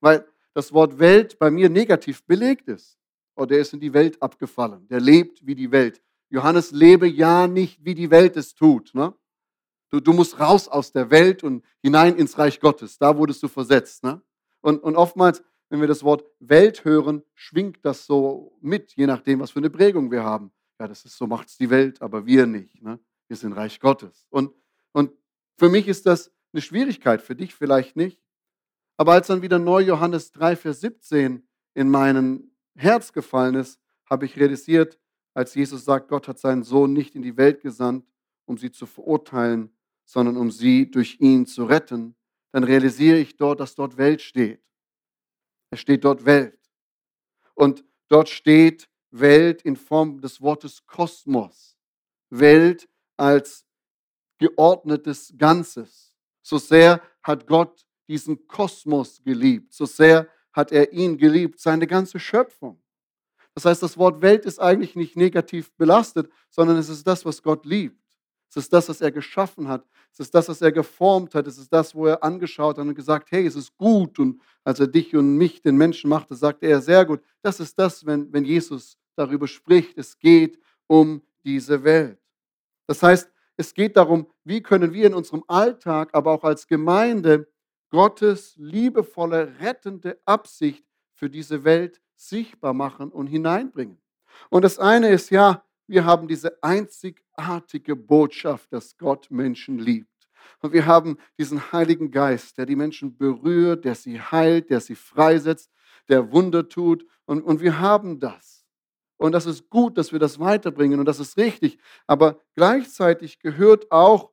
Weil 0.00 0.26
das 0.55 0.72
Wort 0.72 0.98
Welt 0.98 1.38
bei 1.38 1.50
mir 1.50 1.70
negativ 1.70 2.24
belegt 2.24 2.68
ist. 2.68 2.98
Oh, 3.37 3.46
der 3.46 3.61
ist 3.61 3.72
in 3.72 3.81
die 3.81 3.94
Welt 3.94 4.20
abgefallen. 4.20 4.87
Der 4.88 5.00
lebt 5.00 5.46
wie 5.46 5.55
die 5.55 5.70
Welt. 5.70 6.03
Johannes, 6.29 6.72
lebe 6.72 7.09
ja 7.09 7.46
nicht, 7.46 7.85
wie 7.85 7.94
die 7.94 8.11
Welt 8.11 8.37
es 8.37 8.55
tut. 8.55 8.94
Ne? 8.94 9.14
Du, 9.88 10.00
du 10.00 10.12
musst 10.12 10.38
raus 10.38 10.68
aus 10.68 10.92
der 10.92 11.11
Welt 11.11 11.42
und 11.42 11.64
hinein 11.83 12.16
ins 12.16 12.38
Reich 12.38 12.61
Gottes. 12.61 12.98
Da 12.98 13.16
wurdest 13.16 13.42
du 13.42 13.48
versetzt. 13.48 14.05
Ne? 14.05 14.20
Und, 14.61 14.83
und 14.83 14.96
oftmals 14.96 15.42
wenn 15.70 15.80
wir 15.80 15.88
das 15.88 16.02
Wort 16.02 16.24
Welt 16.40 16.85
hören, 16.85 17.22
schwingt 17.35 17.78
das 17.83 18.04
so 18.04 18.59
mit, 18.61 18.92
je 18.96 19.06
nachdem, 19.06 19.40
was 19.40 19.52
für 19.52 19.61
eine 19.61 19.70
Prägung 19.70 20.11
wir 20.11 20.24
haben. 20.24 20.52
Ja, 20.78 20.88
das 20.88 21.04
ist 21.04 21.16
so, 21.16 21.26
macht 21.26 21.48
es 21.48 21.56
die 21.56 21.70
Welt, 21.70 22.02
aber 22.02 22.26
wir 22.26 22.46
nicht. 22.46 22.83
Ne? 22.83 22.98
Wir 23.28 23.37
sind 23.37 23.52
Reich 23.52 23.78
Gottes. 23.80 24.26
Und, 24.30 24.52
und 24.92 25.12
für 25.56 25.68
mich 25.68 25.87
ist 25.87 26.06
das 26.06 26.33
eine 26.52 26.61
Schwierigkeit, 26.61 27.22
für 27.22 27.37
dich 27.37 27.54
vielleicht 27.54 27.96
nicht. 27.96 28.20
Aber 28.96 29.12
als 29.12 29.28
dann 29.28 29.42
wieder 29.42 29.59
neu 29.59 29.80
Johannes 29.80 30.33
3, 30.33 30.56
Vers 30.56 30.80
17 30.80 31.46
in 31.74 31.88
mein 31.88 32.50
Herz 32.74 33.12
gefallen 33.12 33.54
ist, 33.54 33.80
habe 34.06 34.26
ich 34.26 34.37
realisiert, 34.37 34.98
als 35.35 35.54
Jesus 35.54 35.85
sagt, 35.85 36.09
Gott 36.09 36.26
hat 36.26 36.38
seinen 36.40 36.64
Sohn 36.64 36.92
nicht 36.92 37.14
in 37.14 37.22
die 37.22 37.37
Welt 37.37 37.62
gesandt, 37.62 38.04
um 38.44 38.59
sie 38.59 38.72
zu 38.72 38.87
verurteilen, 38.87 39.70
sondern 40.04 40.37
um 40.37 40.50
sie 40.50 40.90
durch 40.90 41.20
ihn 41.20 41.46
zu 41.46 41.64
retten, 41.64 42.16
dann 42.50 42.64
realisiere 42.64 43.18
ich 43.18 43.37
dort, 43.37 43.61
dass 43.61 43.76
dort 43.76 43.96
Welt 43.96 44.20
steht. 44.20 44.61
Es 45.70 45.80
steht 45.80 46.04
dort 46.04 46.24
Welt. 46.24 46.59
Und 47.54 47.85
dort 48.09 48.28
steht 48.28 48.88
Welt 49.11 49.62
in 49.62 49.76
Form 49.76 50.20
des 50.20 50.40
Wortes 50.40 50.85
Kosmos. 50.87 51.76
Welt 52.30 52.88
als 53.16 53.64
geordnetes 54.38 55.33
Ganzes. 55.37 56.16
So 56.42 56.59
sehr 56.59 57.02
hat 57.22 57.46
Gott 57.46 57.87
diesen 58.09 58.46
Kosmos 58.46 59.22
geliebt. 59.22 59.72
So 59.72 59.85
sehr 59.87 60.28
hat 60.52 60.72
er 60.72 60.92
ihn 60.92 61.16
geliebt, 61.16 61.61
seine 61.61 61.87
ganze 61.87 62.18
Schöpfung. 62.18 62.83
Das 63.54 63.64
heißt, 63.64 63.83
das 63.83 63.98
Wort 63.98 64.22
Welt 64.22 64.44
ist 64.46 64.59
eigentlich 64.59 64.96
nicht 64.96 65.16
negativ 65.16 65.72
belastet, 65.76 66.30
sondern 66.50 66.76
es 66.78 66.88
ist 66.88 67.06
das, 67.06 67.24
was 67.24 67.42
Gott 67.42 67.66
liebt. 67.66 68.00
Es 68.51 68.57
ist 68.57 68.73
das, 68.73 68.89
was 68.89 69.01
er 69.01 69.13
geschaffen 69.13 69.69
hat. 69.69 69.85
Es 70.13 70.19
ist 70.19 70.35
das, 70.35 70.49
was 70.49 70.61
er 70.61 70.73
geformt 70.73 71.35
hat. 71.37 71.47
Es 71.47 71.57
ist 71.57 71.73
das, 71.73 71.95
wo 71.95 72.07
er 72.07 72.23
angeschaut 72.23 72.79
hat 72.79 72.85
und 72.85 72.97
gesagt, 72.97 73.31
hey, 73.31 73.47
es 73.47 73.55
ist 73.55 73.77
gut. 73.77 74.19
Und 74.19 74.43
als 74.65 74.81
er 74.81 74.89
dich 74.89 75.15
und 75.15 75.37
mich, 75.37 75.63
den 75.63 75.77
Menschen 75.77 76.11
machte, 76.11 76.35
sagte 76.35 76.67
er, 76.67 76.83
sehr 76.83 77.05
gut. 77.05 77.21
Das 77.43 77.61
ist 77.61 77.79
das, 77.79 78.05
wenn, 78.05 78.33
wenn 78.33 78.45
Jesus 78.45 78.99
darüber 79.15 79.47
spricht. 79.47 79.97
Es 79.97 80.19
geht 80.19 80.59
um 80.89 81.23
diese 81.45 81.85
Welt. 81.85 82.19
Das 82.89 83.03
heißt, 83.05 83.31
es 83.57 83.73
geht 83.73 83.97
darum, 83.97 84.27
wie 84.43 84.61
können 84.61 84.93
wir 84.93 85.07
in 85.07 85.15
unserem 85.15 85.45
Alltag, 85.47 86.11
aber 86.13 86.33
auch 86.33 86.43
als 86.43 86.67
Gemeinde 86.67 87.49
Gottes 87.91 88.55
liebevolle, 88.57 89.61
rettende 89.61 90.19
Absicht 90.25 90.85
für 91.13 91.31
diese 91.31 91.63
Welt 91.63 92.01
sichtbar 92.17 92.75
machen 92.75 93.11
und 93.13 93.29
hineinbringen. 93.29 94.01
Und 94.49 94.63
das 94.65 94.79
eine 94.79 95.11
ist 95.11 95.31
ja, 95.31 95.65
wir 95.90 96.05
haben 96.05 96.29
diese 96.29 96.62
einzigartige 96.62 97.96
Botschaft, 97.96 98.72
dass 98.72 98.96
Gott 98.96 99.31
Menschen 99.31 99.79
liebt. 99.79 100.09
Und 100.61 100.72
wir 100.72 100.87
haben 100.87 101.18
diesen 101.37 101.72
Heiligen 101.72 102.11
Geist, 102.11 102.59
der 102.59 102.66
die 102.66 102.76
Menschen 102.76 103.16
berührt, 103.16 103.85
der 103.85 103.96
sie 103.96 104.20
heilt, 104.20 104.70
der 104.70 104.81
sie 104.81 104.94
freisetzt, 104.94 105.70
der 106.09 106.31
Wunder 106.31 106.68
tut. 106.68 107.05
Und, 107.24 107.42
und 107.42 107.61
wir 107.61 107.81
haben 107.81 108.20
das. 108.20 108.64
Und 109.16 109.33
das 109.33 109.46
ist 109.46 109.68
gut, 109.68 109.98
dass 109.98 110.12
wir 110.12 110.18
das 110.18 110.38
weiterbringen 110.38 111.00
und 111.00 111.07
das 111.07 111.20
ist 111.20 111.37
richtig. 111.37 111.79
Aber 112.07 112.40
gleichzeitig 112.55 113.40
gehört 113.40 113.90
auch 113.90 114.31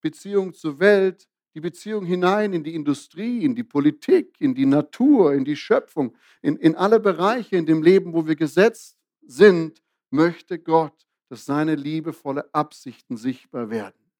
Beziehung 0.00 0.54
zur 0.54 0.78
Welt, 0.78 1.28
die 1.54 1.60
Beziehung 1.60 2.06
hinein 2.06 2.52
in 2.52 2.62
die 2.62 2.74
Industrie, 2.74 3.44
in 3.44 3.54
die 3.56 3.64
Politik, 3.64 4.40
in 4.40 4.54
die 4.54 4.66
Natur, 4.66 5.34
in 5.34 5.44
die 5.44 5.56
Schöpfung, 5.56 6.16
in, 6.40 6.56
in 6.56 6.76
alle 6.76 7.00
Bereiche 7.00 7.56
in 7.56 7.66
dem 7.66 7.82
Leben, 7.82 8.14
wo 8.14 8.26
wir 8.26 8.36
gesetzt 8.36 8.96
sind, 9.22 9.82
möchte 10.10 10.58
Gott, 10.58 11.06
dass 11.28 11.46
seine 11.46 11.74
liebevolle 11.74 12.52
Absichten 12.52 13.16
sichtbar 13.16 13.70
werden. 13.70 14.10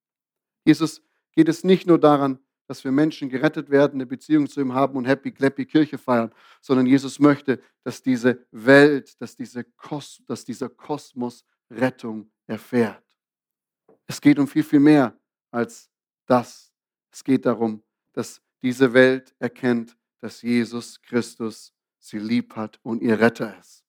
Jesus 0.64 1.02
geht 1.32 1.48
es 1.48 1.64
nicht 1.64 1.86
nur 1.86 1.98
daran, 1.98 2.38
dass 2.66 2.84
wir 2.84 2.92
Menschen 2.92 3.28
gerettet 3.28 3.68
werden, 3.68 3.94
eine 3.94 4.06
Beziehung 4.06 4.48
zu 4.48 4.60
ihm 4.60 4.72
haben 4.74 4.96
und 4.96 5.04
happy, 5.04 5.32
clappy 5.32 5.66
Kirche 5.66 5.98
feiern, 5.98 6.32
sondern 6.60 6.86
Jesus 6.86 7.18
möchte, 7.18 7.60
dass 7.82 8.00
diese 8.00 8.46
Welt, 8.52 9.20
dass, 9.20 9.34
diese 9.34 9.64
Kos 9.64 10.22
dass 10.26 10.44
dieser 10.44 10.68
Kosmos 10.68 11.44
Rettung 11.68 12.30
erfährt. 12.46 13.02
Es 14.06 14.20
geht 14.20 14.38
um 14.38 14.46
viel, 14.46 14.62
viel 14.62 14.78
mehr 14.78 15.18
als 15.50 15.90
das. 16.26 16.72
Es 17.10 17.24
geht 17.24 17.44
darum, 17.44 17.82
dass 18.12 18.40
diese 18.62 18.92
Welt 18.92 19.34
erkennt, 19.40 19.96
dass 20.20 20.42
Jesus 20.42 21.00
Christus 21.02 21.72
sie 21.98 22.18
lieb 22.18 22.54
hat 22.54 22.78
und 22.82 23.02
ihr 23.02 23.18
Retter 23.18 23.58
ist. 23.58 23.84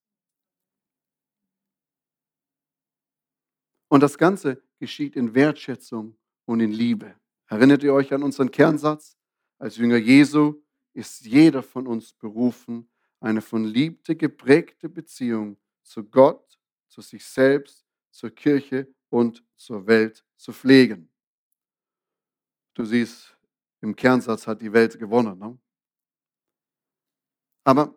Und 3.92 4.00
das 4.00 4.18
Ganze 4.18 4.64
geschieht 4.80 5.18
in 5.18 5.36
Wertschätzung 5.36 6.16
und 6.46 6.62
in 6.62 6.72
Liebe. 6.72 7.14
Erinnert 7.48 7.84
ihr 7.84 7.94
euch 7.94 8.14
an 8.14 8.24
unseren 8.24 8.50
Kernsatz? 8.50 9.18
Als 9.60 9.76
Jünger 9.76 9.98
Jesu 9.98 10.62
ist 10.94 11.26
jeder 11.26 11.62
von 11.62 11.86
uns 11.88 12.14
berufen, 12.14 12.90
eine 13.20 13.42
von 13.42 13.66
Liebe 13.66 14.16
geprägte 14.16 14.88
Beziehung 14.88 15.58
zu 15.84 16.06
Gott, 16.06 16.58
zu 16.88 17.02
sich 17.02 17.26
selbst, 17.26 17.86
zur 18.12 18.30
Kirche 18.30 18.88
und 19.10 19.44
zur 19.58 19.86
Welt 19.86 20.24
zu 20.38 20.54
pflegen. 20.54 21.12
Du 22.74 22.86
siehst, 22.86 23.36
im 23.82 23.94
Kernsatz 23.94 24.48
hat 24.48 24.62
die 24.62 24.72
Welt 24.72 24.98
gewonnen. 24.98 25.38
Ne? 25.38 25.60
Aber 27.66 27.94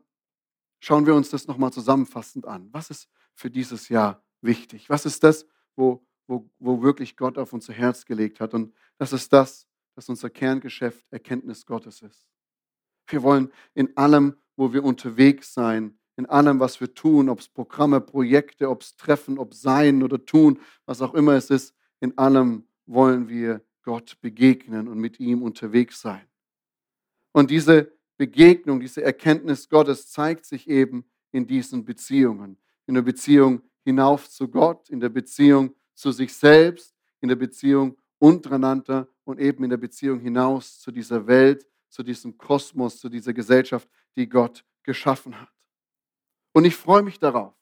schauen 0.81 1.07
wir 1.07 1.15
uns 1.15 1.31
das 1.31 1.47
nochmal 1.47 1.73
zusammenfassend 1.73 2.47
an. 2.47 2.69
Was 2.73 2.91
ist 2.91 3.09
für 3.37 3.49
dieses 3.49 3.89
Jahr 3.89 4.25
wichtig? 4.41 4.91
Was 4.91 5.07
ist 5.07 5.23
das, 5.23 5.47
wo, 5.77 6.05
wo, 6.27 6.49
wo 6.59 6.83
wirklich 6.83 7.17
Gott 7.17 7.39
auf 7.39 7.53
unser 7.53 7.73
Herz 7.73 8.05
gelegt 8.05 8.41
hat. 8.41 8.55
Und 8.55 8.75
das 8.99 9.13
ist 9.13 9.33
das, 9.33 9.67
dass 9.95 10.09
unser 10.09 10.31
Kerngeschäft 10.31 11.07
Erkenntnis 11.11 11.67
Gottes 11.67 12.03
ist. 12.03 12.27
Wir 13.09 13.23
wollen 13.23 13.53
in 13.75 13.97
allem, 13.97 14.37
wo 14.57 14.73
wir 14.73 14.85
unterwegs 14.85 15.53
sein, 15.53 15.99
in 16.17 16.27
allem, 16.27 16.61
was 16.61 16.81
wir 16.81 16.95
tun, 16.95 17.29
ob 17.29 17.41
es 17.41 17.49
Programme, 17.49 18.01
Projekte, 18.01 18.71
ob 18.71 18.83
es 18.83 18.97
Treffen, 18.97 19.39
ob 19.39 19.53
Sein 19.53 20.03
oder 20.03 20.25
Tun, 20.25 20.61
was 20.87 21.03
auch 21.03 21.15
immer 21.15 21.33
es 21.33 21.51
ist, 21.51 21.75
in 22.01 22.17
allem 22.17 22.69
wollen 22.87 23.29
wir 23.29 23.65
Gott 23.83 24.21
begegnen 24.21 24.89
und 24.89 24.99
mit 24.99 25.19
ihm 25.19 25.43
unterwegs 25.43 26.01
sein. 26.01 26.27
Und 27.33 27.51
diese 27.51 27.93
Begegnung, 28.17 28.81
diese 28.81 29.03
Erkenntnis 29.03 29.69
Gottes 29.69 30.09
zeigt 30.09 30.45
sich 30.45 30.69
eben 30.69 31.05
in 31.33 31.47
diesen 31.47 31.85
Beziehungen. 31.85 32.59
In 32.87 32.95
der 32.95 33.03
Beziehung 33.03 33.63
hinauf 33.85 34.29
zu 34.29 34.49
Gott, 34.49 34.91
in 34.91 35.01
der 35.01 35.11
Beziehung 35.11 35.75
zu 35.95 36.11
sich 36.11 36.35
selbst, 36.35 36.95
in 37.21 37.29
der 37.29 37.37
Beziehung 37.37 37.97
untereinander 38.19 39.09
und 39.25 39.39
eben 39.39 39.65
in 39.65 39.71
der 39.71 39.77
Beziehung 39.77 40.21
hinaus 40.21 40.81
zu 40.81 40.91
dieser 40.91 41.27
Welt, 41.27 41.67
zu 41.89 42.03
diesem 42.03 42.37
Kosmos, 42.37 42.99
zu 42.99 43.09
dieser 43.09 43.33
Gesellschaft, 43.33 43.89
die 44.17 44.29
Gott 44.29 44.65
geschaffen 44.83 45.41
hat. 45.41 45.53
Und 46.53 46.65
ich 46.65 46.77
freue 46.77 47.03
mich 47.03 47.19
darauf, 47.19 47.55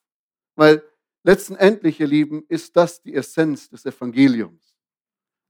weil 0.55 0.83
letztendlich, 1.23 2.01
ihr 2.01 2.07
Lieben, 2.07 2.45
ist 2.49 2.77
das 2.77 3.03
die 3.03 3.15
Essenz 3.15 3.69
des 3.69 3.85
Evangeliums. 3.87 4.77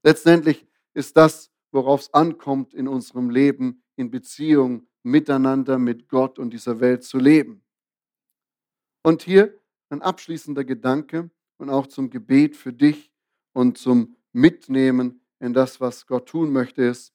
Letztendlich 0.02 0.66
ist 0.94 1.16
das, 1.16 1.50
worauf 1.70 2.02
es 2.02 2.14
ankommt, 2.14 2.74
in 2.74 2.88
unserem 2.88 3.30
Leben 3.30 3.82
in 3.96 4.10
Beziehung 4.10 4.86
miteinander 5.02 5.78
mit 5.78 6.08
Gott 6.08 6.38
und 6.38 6.50
dieser 6.50 6.80
Welt 6.80 7.04
zu 7.04 7.18
leben. 7.18 7.64
Und 9.02 9.22
hier 9.22 9.58
ein 9.92 10.02
abschließender 10.02 10.64
Gedanke 10.64 11.30
und 11.58 11.68
auch 11.68 11.86
zum 11.86 12.08
Gebet 12.08 12.56
für 12.56 12.72
dich 12.72 13.12
und 13.52 13.76
zum 13.76 14.16
Mitnehmen 14.32 15.20
in 15.38 15.52
das, 15.52 15.80
was 15.80 16.06
Gott 16.06 16.28
tun 16.28 16.50
möchte, 16.50 16.82
ist, 16.82 17.14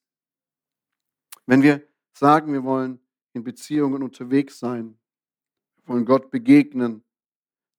wenn 1.47 1.63
wir 1.63 1.85
sagen, 2.13 2.53
wir 2.53 2.63
wollen 2.63 2.99
in 3.33 3.43
Beziehungen 3.43 4.03
unterwegs 4.03 4.59
sein, 4.59 4.97
wollen 5.85 6.05
Gott 6.05 6.29
begegnen, 6.29 7.03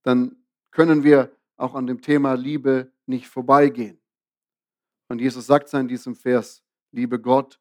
dann 0.02 0.36
können 0.70 1.04
wir 1.04 1.36
auch 1.56 1.74
an 1.74 1.86
dem 1.86 2.00
Thema 2.00 2.34
Liebe 2.34 2.92
nicht 3.06 3.28
vorbeigehen. 3.28 4.00
Und 5.08 5.20
Jesus 5.20 5.46
sagt 5.46 5.72
in 5.74 5.88
diesem 5.88 6.16
Vers, 6.16 6.64
liebe 6.90 7.20
Gott, 7.20 7.60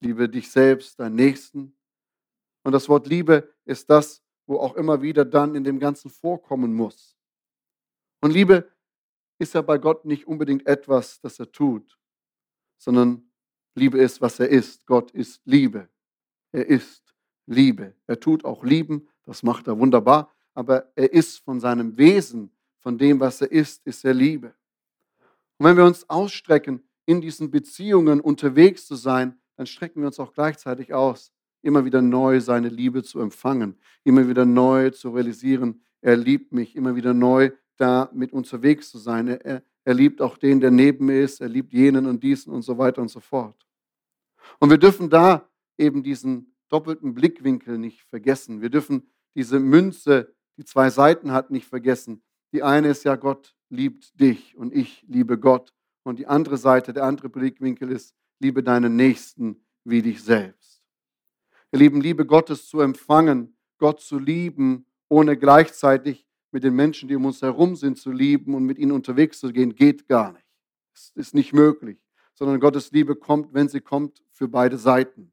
liebe 0.00 0.28
dich 0.28 0.50
selbst, 0.50 0.98
deinen 0.98 1.16
Nächsten. 1.16 1.76
Und 2.64 2.72
das 2.72 2.88
Wort 2.88 3.06
Liebe 3.06 3.54
ist 3.64 3.88
das, 3.90 4.21
wo 4.46 4.58
auch 4.58 4.74
immer 4.76 5.02
wieder 5.02 5.24
dann 5.24 5.54
in 5.54 5.64
dem 5.64 5.78
Ganzen 5.78 6.10
vorkommen 6.10 6.74
muss. 6.74 7.16
Und 8.20 8.32
Liebe 8.32 8.70
ist 9.38 9.54
ja 9.54 9.62
bei 9.62 9.78
Gott 9.78 10.04
nicht 10.04 10.26
unbedingt 10.26 10.66
etwas, 10.66 11.20
das 11.20 11.38
er 11.38 11.50
tut, 11.50 11.98
sondern 12.78 13.30
Liebe 13.74 13.98
ist, 13.98 14.20
was 14.20 14.38
er 14.38 14.48
ist. 14.48 14.86
Gott 14.86 15.10
ist 15.12 15.40
Liebe. 15.44 15.88
Er 16.52 16.66
ist 16.66 17.14
Liebe. 17.46 17.94
Er 18.06 18.20
tut 18.20 18.44
auch 18.44 18.64
Lieben, 18.64 19.08
das 19.24 19.42
macht 19.42 19.66
er 19.66 19.78
wunderbar, 19.78 20.30
aber 20.54 20.92
er 20.94 21.12
ist 21.12 21.38
von 21.38 21.60
seinem 21.60 21.96
Wesen, 21.96 22.50
von 22.80 22.98
dem, 22.98 23.20
was 23.20 23.40
er 23.40 23.50
ist, 23.50 23.86
ist 23.86 24.04
er 24.04 24.14
Liebe. 24.14 24.54
Und 25.58 25.66
wenn 25.66 25.76
wir 25.76 25.84
uns 25.84 26.08
ausstrecken, 26.10 26.82
in 27.06 27.20
diesen 27.20 27.50
Beziehungen 27.50 28.20
unterwegs 28.20 28.86
zu 28.86 28.94
sein, 28.94 29.40
dann 29.56 29.66
strecken 29.66 30.00
wir 30.02 30.06
uns 30.06 30.20
auch 30.20 30.32
gleichzeitig 30.32 30.92
aus, 30.92 31.31
immer 31.62 31.84
wieder 31.84 32.02
neu 32.02 32.40
seine 32.40 32.68
Liebe 32.68 33.02
zu 33.02 33.20
empfangen, 33.20 33.76
immer 34.04 34.28
wieder 34.28 34.44
neu 34.44 34.90
zu 34.90 35.10
realisieren, 35.10 35.82
er 36.00 36.16
liebt 36.16 36.52
mich, 36.52 36.76
immer 36.76 36.96
wieder 36.96 37.14
neu 37.14 37.52
da 37.76 38.10
mit 38.12 38.32
unterwegs 38.32 38.90
zu 38.90 38.98
sein. 38.98 39.28
Er, 39.28 39.62
er 39.84 39.94
liebt 39.94 40.20
auch 40.20 40.36
den, 40.36 40.60
der 40.60 40.70
neben 40.70 41.06
mir 41.06 41.22
ist, 41.22 41.40
er 41.40 41.48
liebt 41.48 41.72
jenen 41.72 42.06
und 42.06 42.22
diesen 42.22 42.52
und 42.52 42.62
so 42.62 42.76
weiter 42.76 43.00
und 43.00 43.08
so 43.08 43.20
fort. 43.20 43.66
Und 44.58 44.70
wir 44.70 44.78
dürfen 44.78 45.08
da 45.08 45.48
eben 45.78 46.02
diesen 46.02 46.54
doppelten 46.68 47.14
Blickwinkel 47.14 47.78
nicht 47.78 48.02
vergessen. 48.02 48.60
Wir 48.60 48.70
dürfen 48.70 49.08
diese 49.34 49.60
Münze, 49.60 50.34
die 50.56 50.64
zwei 50.64 50.90
Seiten 50.90 51.32
hat, 51.32 51.50
nicht 51.50 51.66
vergessen. 51.66 52.22
Die 52.52 52.62
eine 52.62 52.88
ist 52.88 53.04
ja, 53.04 53.16
Gott 53.16 53.54
liebt 53.70 54.20
dich 54.20 54.56
und 54.56 54.74
ich 54.74 55.04
liebe 55.08 55.38
Gott. 55.38 55.72
Und 56.02 56.18
die 56.18 56.26
andere 56.26 56.56
Seite, 56.56 56.92
der 56.92 57.04
andere 57.04 57.28
Blickwinkel 57.28 57.90
ist, 57.90 58.14
liebe 58.40 58.62
deinen 58.62 58.96
Nächsten 58.96 59.64
wie 59.84 60.02
dich 60.02 60.22
selbst. 60.22 60.81
Ihr 61.72 61.78
Lieben, 61.78 62.02
Liebe 62.02 62.26
Gottes 62.26 62.68
zu 62.68 62.80
empfangen, 62.80 63.56
Gott 63.78 64.00
zu 64.00 64.18
lieben, 64.18 64.84
ohne 65.08 65.38
gleichzeitig 65.38 66.26
mit 66.50 66.64
den 66.64 66.74
Menschen, 66.74 67.08
die 67.08 67.16
um 67.16 67.24
uns 67.24 67.40
herum 67.40 67.76
sind, 67.76 67.96
zu 67.96 68.12
lieben 68.12 68.54
und 68.54 68.64
mit 68.64 68.78
ihnen 68.78 68.92
unterwegs 68.92 69.40
zu 69.40 69.50
gehen, 69.50 69.74
geht 69.74 70.06
gar 70.06 70.32
nicht. 70.32 70.46
Es 70.94 71.12
ist 71.14 71.34
nicht 71.34 71.54
möglich, 71.54 71.98
sondern 72.34 72.60
Gottes 72.60 72.92
Liebe 72.92 73.16
kommt, 73.16 73.54
wenn 73.54 73.68
sie 73.68 73.80
kommt, 73.80 74.22
für 74.30 74.48
beide 74.48 74.76
Seiten. 74.76 75.32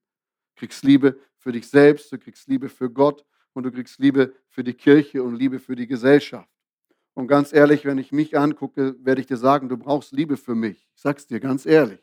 Du 0.55 0.61
kriegst 0.61 0.83
Liebe 0.83 1.19
für 1.37 1.51
dich 1.51 1.67
selbst, 1.67 2.09
du 2.11 2.17
kriegst 2.17 2.47
Liebe 2.47 2.69
für 2.69 2.89
Gott 2.89 3.25
und 3.51 3.63
du 3.63 3.71
kriegst 3.71 3.99
Liebe 3.99 4.33
für 4.47 4.63
die 4.63 4.73
Kirche 4.73 5.21
und 5.21 5.35
Liebe 5.35 5.59
für 5.59 5.75
die 5.75 5.87
Gesellschaft. 5.87 6.49
Und 7.15 7.27
ganz 7.27 7.51
ehrlich, 7.51 7.83
wenn 7.83 7.97
ich 7.97 8.13
mich 8.13 8.37
angucke, 8.37 8.95
werde 9.03 9.19
ich 9.19 9.27
dir 9.27 9.35
sagen, 9.35 9.67
du 9.67 9.75
brauchst 9.75 10.13
Liebe 10.13 10.37
für 10.37 10.55
mich. 10.55 10.89
Ich 10.95 11.01
sag's 11.01 11.27
dir 11.27 11.41
ganz 11.41 11.65
ehrlich. 11.65 11.99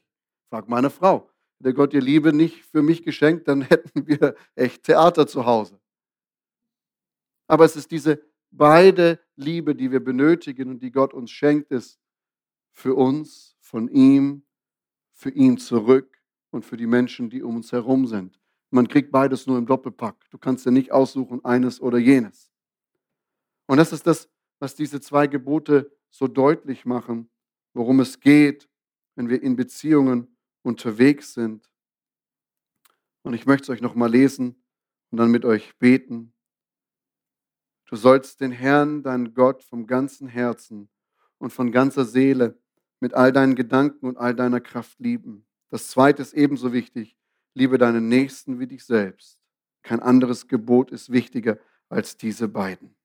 Frag 0.50 0.68
meine 0.68 0.90
Frau. 0.90 1.30
Hätte 1.58 1.74
Gott 1.74 1.92
dir 1.92 2.00
Liebe 2.00 2.32
nicht 2.32 2.64
für 2.64 2.82
mich 2.82 3.02
geschenkt, 3.02 3.48
dann 3.48 3.62
hätten 3.62 4.06
wir 4.06 4.34
echt 4.54 4.84
Theater 4.84 5.26
zu 5.26 5.46
Hause. 5.46 5.78
Aber 7.48 7.64
es 7.64 7.76
ist 7.76 7.90
diese 7.90 8.22
beide 8.50 9.20
Liebe, 9.36 9.74
die 9.74 9.90
wir 9.90 10.00
benötigen 10.00 10.70
und 10.70 10.82
die 10.82 10.90
Gott 10.90 11.14
uns 11.14 11.30
schenkt, 11.30 11.70
ist 11.70 11.98
für 12.72 12.94
uns, 12.94 13.56
von 13.60 13.88
ihm, 13.88 14.42
für 15.12 15.30
ihn 15.30 15.58
zurück 15.58 16.18
und 16.50 16.64
für 16.64 16.76
die 16.76 16.86
Menschen, 16.86 17.30
die 17.30 17.42
um 17.42 17.56
uns 17.56 17.72
herum 17.72 18.06
sind. 18.06 18.38
Man 18.70 18.88
kriegt 18.88 19.12
beides 19.12 19.46
nur 19.46 19.58
im 19.58 19.66
Doppelpack. 19.66 20.28
Du 20.30 20.38
kannst 20.38 20.66
ja 20.66 20.72
nicht 20.72 20.92
aussuchen, 20.92 21.44
eines 21.44 21.80
oder 21.80 21.98
jenes. 21.98 22.50
Und 23.66 23.78
das 23.78 23.92
ist 23.92 24.06
das, 24.06 24.28
was 24.58 24.74
diese 24.74 25.00
zwei 25.00 25.26
Gebote 25.26 25.92
so 26.10 26.26
deutlich 26.26 26.84
machen, 26.84 27.30
worum 27.74 28.00
es 28.00 28.20
geht, 28.20 28.68
wenn 29.14 29.28
wir 29.28 29.42
in 29.42 29.56
Beziehungen 29.56 30.35
unterwegs 30.66 31.32
sind. 31.32 31.70
Und 33.22 33.34
ich 33.34 33.46
möchte 33.46 33.62
es 33.62 33.70
euch 33.70 33.80
nochmal 33.80 34.10
lesen 34.10 34.62
und 35.10 35.18
dann 35.18 35.30
mit 35.30 35.44
euch 35.44 35.76
beten. 35.78 36.32
Du 37.86 37.96
sollst 37.96 38.40
den 38.40 38.50
Herrn, 38.50 39.02
deinen 39.02 39.32
Gott, 39.32 39.62
vom 39.62 39.86
ganzen 39.86 40.26
Herzen 40.26 40.88
und 41.38 41.52
von 41.52 41.70
ganzer 41.70 42.04
Seele 42.04 42.58
mit 42.98 43.14
all 43.14 43.32
deinen 43.32 43.54
Gedanken 43.54 44.06
und 44.06 44.16
all 44.16 44.34
deiner 44.34 44.60
Kraft 44.60 44.98
lieben. 44.98 45.46
Das 45.68 45.88
zweite 45.88 46.22
ist 46.22 46.34
ebenso 46.34 46.72
wichtig. 46.72 47.16
Liebe 47.54 47.78
deinen 47.78 48.08
Nächsten 48.08 48.58
wie 48.58 48.66
dich 48.66 48.84
selbst. 48.84 49.38
Kein 49.82 50.00
anderes 50.00 50.48
Gebot 50.48 50.90
ist 50.90 51.12
wichtiger 51.12 51.58
als 51.88 52.16
diese 52.16 52.48
beiden. 52.48 52.96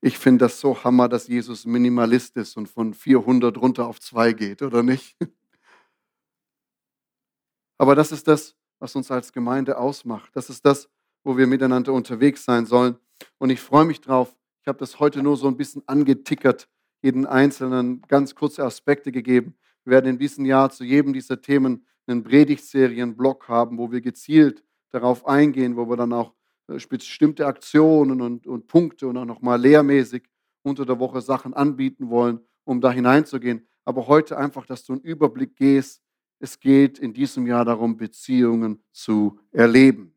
Ich 0.00 0.18
finde 0.18 0.44
das 0.44 0.60
so 0.60 0.84
hammer, 0.84 1.08
dass 1.08 1.26
Jesus 1.26 1.66
Minimalist 1.66 2.36
ist 2.36 2.56
und 2.56 2.68
von 2.68 2.94
400 2.94 3.56
runter 3.58 3.86
auf 3.86 4.00
zwei 4.00 4.32
geht, 4.32 4.62
oder 4.62 4.82
nicht? 4.82 5.16
Aber 7.82 7.96
das 7.96 8.12
ist 8.12 8.28
das, 8.28 8.54
was 8.78 8.94
uns 8.94 9.10
als 9.10 9.32
Gemeinde 9.32 9.76
ausmacht. 9.76 10.30
Das 10.34 10.48
ist 10.48 10.64
das, 10.64 10.88
wo 11.24 11.36
wir 11.36 11.48
miteinander 11.48 11.92
unterwegs 11.92 12.44
sein 12.44 12.64
sollen. 12.64 12.94
Und 13.38 13.50
ich 13.50 13.58
freue 13.58 13.84
mich 13.84 14.00
drauf. 14.00 14.36
Ich 14.60 14.68
habe 14.68 14.78
das 14.78 15.00
heute 15.00 15.20
nur 15.20 15.36
so 15.36 15.48
ein 15.48 15.56
bisschen 15.56 15.82
angetickert, 15.88 16.68
jeden 17.02 17.26
einzelnen 17.26 18.00
ganz 18.02 18.36
kurze 18.36 18.62
Aspekte 18.64 19.10
gegeben. 19.10 19.56
Wir 19.82 19.94
werden 19.94 20.10
in 20.10 20.18
diesem 20.20 20.44
Jahr 20.44 20.70
zu 20.70 20.84
jedem 20.84 21.12
dieser 21.12 21.40
Themen 21.40 21.84
einen 22.06 22.22
Predigtserien-Blog 22.22 23.48
haben, 23.48 23.78
wo 23.78 23.90
wir 23.90 24.00
gezielt 24.00 24.62
darauf 24.92 25.26
eingehen, 25.26 25.76
wo 25.76 25.88
wir 25.88 25.96
dann 25.96 26.12
auch 26.12 26.34
äh, 26.68 26.78
bestimmte 26.88 27.48
Aktionen 27.48 28.20
und, 28.20 28.46
und 28.46 28.68
Punkte 28.68 29.08
und 29.08 29.16
auch 29.16 29.24
nochmal 29.24 29.60
lehrmäßig 29.60 30.22
unter 30.62 30.86
der 30.86 31.00
Woche 31.00 31.20
Sachen 31.20 31.52
anbieten 31.52 32.10
wollen, 32.10 32.38
um 32.62 32.80
da 32.80 32.92
hineinzugehen. 32.92 33.66
Aber 33.84 34.06
heute 34.06 34.38
einfach, 34.38 34.66
dass 34.66 34.84
du 34.84 34.92
einen 34.92 35.02
Überblick 35.02 35.56
gehst. 35.56 36.00
Es 36.42 36.58
geht 36.58 36.98
in 36.98 37.12
diesem 37.12 37.46
Jahr 37.46 37.64
darum, 37.64 37.96
Beziehungen 37.96 38.82
zu 38.90 39.38
erleben. 39.52 40.16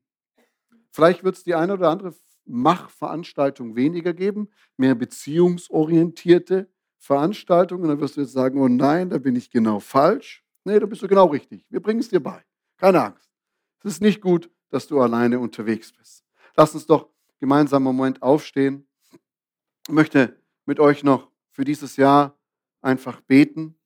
Vielleicht 0.89 1.23
wird 1.23 1.35
es 1.35 1.43
die 1.43 1.53
eine 1.53 1.73
oder 1.73 1.91
andere 1.91 2.15
Machveranstaltung 2.45 3.75
weniger 3.75 4.11
geben, 4.11 4.49
mehr 4.75 4.95
beziehungsorientierte 4.95 6.67
Veranstaltungen. 6.97 7.87
Dann 7.89 7.99
wirst 7.99 8.17
du 8.17 8.21
jetzt 8.21 8.31
sagen, 8.31 8.59
oh 8.59 8.67
nein, 8.67 9.11
da 9.11 9.19
bin 9.19 9.35
ich 9.35 9.51
genau 9.51 9.79
falsch. 9.79 10.43
Nee, 10.63 10.79
da 10.79 10.87
bist 10.87 11.03
du 11.03 11.07
genau 11.07 11.27
richtig. 11.27 11.63
Wir 11.69 11.79
bringen 11.79 11.99
es 11.99 12.09
dir 12.09 12.23
bei. 12.23 12.43
Keine 12.77 13.03
Angst. 13.03 13.29
Es 13.83 13.91
ist 13.91 14.01
nicht 14.01 14.19
gut, 14.19 14.49
dass 14.71 14.87
du 14.87 14.99
alleine 14.99 15.37
unterwegs 15.37 15.91
bist. 15.91 16.25
Lass 16.55 16.73
uns 16.73 16.87
doch 16.87 17.07
gemeinsam 17.39 17.85
einen 17.85 17.95
Moment 17.95 18.23
aufstehen. 18.23 18.87
Ich 19.87 19.93
möchte 19.93 20.41
mit 20.65 20.79
euch 20.79 21.03
noch 21.03 21.29
für 21.51 21.65
dieses 21.65 21.97
Jahr 21.97 22.35
einfach 22.81 23.21
beten. 23.21 23.77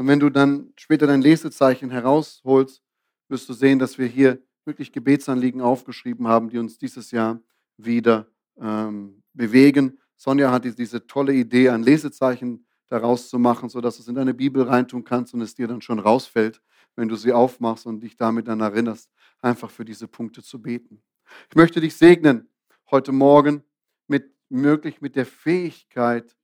Und 0.00 0.06
wenn 0.06 0.18
du 0.18 0.30
dann 0.30 0.72
später 0.76 1.06
dein 1.06 1.20
Lesezeichen 1.20 1.90
herausholst, 1.90 2.82
wirst 3.28 3.46
du 3.50 3.52
sehen, 3.52 3.78
dass 3.78 3.98
wir 3.98 4.06
hier 4.06 4.42
wirklich 4.64 4.92
Gebetsanliegen 4.92 5.60
aufgeschrieben 5.60 6.26
haben, 6.26 6.48
die 6.48 6.56
uns 6.56 6.78
dieses 6.78 7.10
Jahr 7.10 7.38
wieder 7.76 8.26
ähm, 8.58 9.22
bewegen. 9.34 9.98
Sonja 10.16 10.50
hat 10.52 10.64
diese 10.64 11.06
tolle 11.06 11.34
Idee, 11.34 11.68
ein 11.68 11.82
Lesezeichen 11.82 12.64
daraus 12.86 13.28
zu 13.28 13.38
machen, 13.38 13.68
sodass 13.68 13.96
du 13.96 14.02
es 14.02 14.08
in 14.08 14.14
deine 14.14 14.32
Bibel 14.32 14.62
reintun 14.62 15.04
kannst 15.04 15.34
und 15.34 15.42
es 15.42 15.54
dir 15.54 15.68
dann 15.68 15.82
schon 15.82 15.98
rausfällt, 15.98 16.62
wenn 16.96 17.08
du 17.08 17.16
sie 17.16 17.34
aufmachst 17.34 17.84
und 17.84 18.00
dich 18.00 18.16
damit 18.16 18.48
dann 18.48 18.60
erinnerst, 18.60 19.10
einfach 19.42 19.70
für 19.70 19.84
diese 19.84 20.08
Punkte 20.08 20.42
zu 20.42 20.62
beten. 20.62 21.02
Ich 21.50 21.56
möchte 21.56 21.78
dich 21.78 21.94
segnen 21.94 22.48
heute 22.90 23.12
Morgen 23.12 23.64
mit 24.06 24.32
möglich 24.48 25.02
mit 25.02 25.14
der 25.14 25.26
Fähigkeit, 25.26 26.34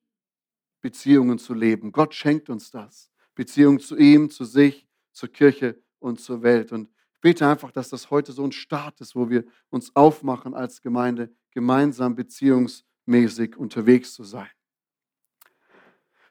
Beziehungen 0.83 1.39
zu 1.39 1.55
leben. 1.55 1.91
Gott 1.91 2.15
schenkt 2.15 2.51
uns 2.51 2.71
das. 2.71 3.11
Beziehung 3.37 3.79
zu 3.79 3.97
ihm, 3.97 4.31
zu 4.31 4.45
sich, 4.45 4.89
zur 5.13 5.29
Kirche 5.29 5.81
und 6.01 6.21
zur 6.21 6.43
Welt. 6.43 6.73
Und 6.73 6.91
ich 7.15 7.21
bete 7.21 7.47
einfach, 7.47 7.71
dass 7.71 7.89
das 7.89 8.11
heute 8.11 8.33
so 8.33 8.43
ein 8.43 8.53
Start 8.53 9.01
ist, 9.01 9.15
wo 9.15 9.31
wir 9.31 9.45
uns 9.71 9.95
aufmachen 9.95 10.55
als 10.55 10.83
Gemeinde, 10.83 11.33
gemeinsam 11.53 12.17
beziehungsmäßig 12.17 13.57
unterwegs 13.57 14.13
zu 14.15 14.25
sein. 14.25 14.51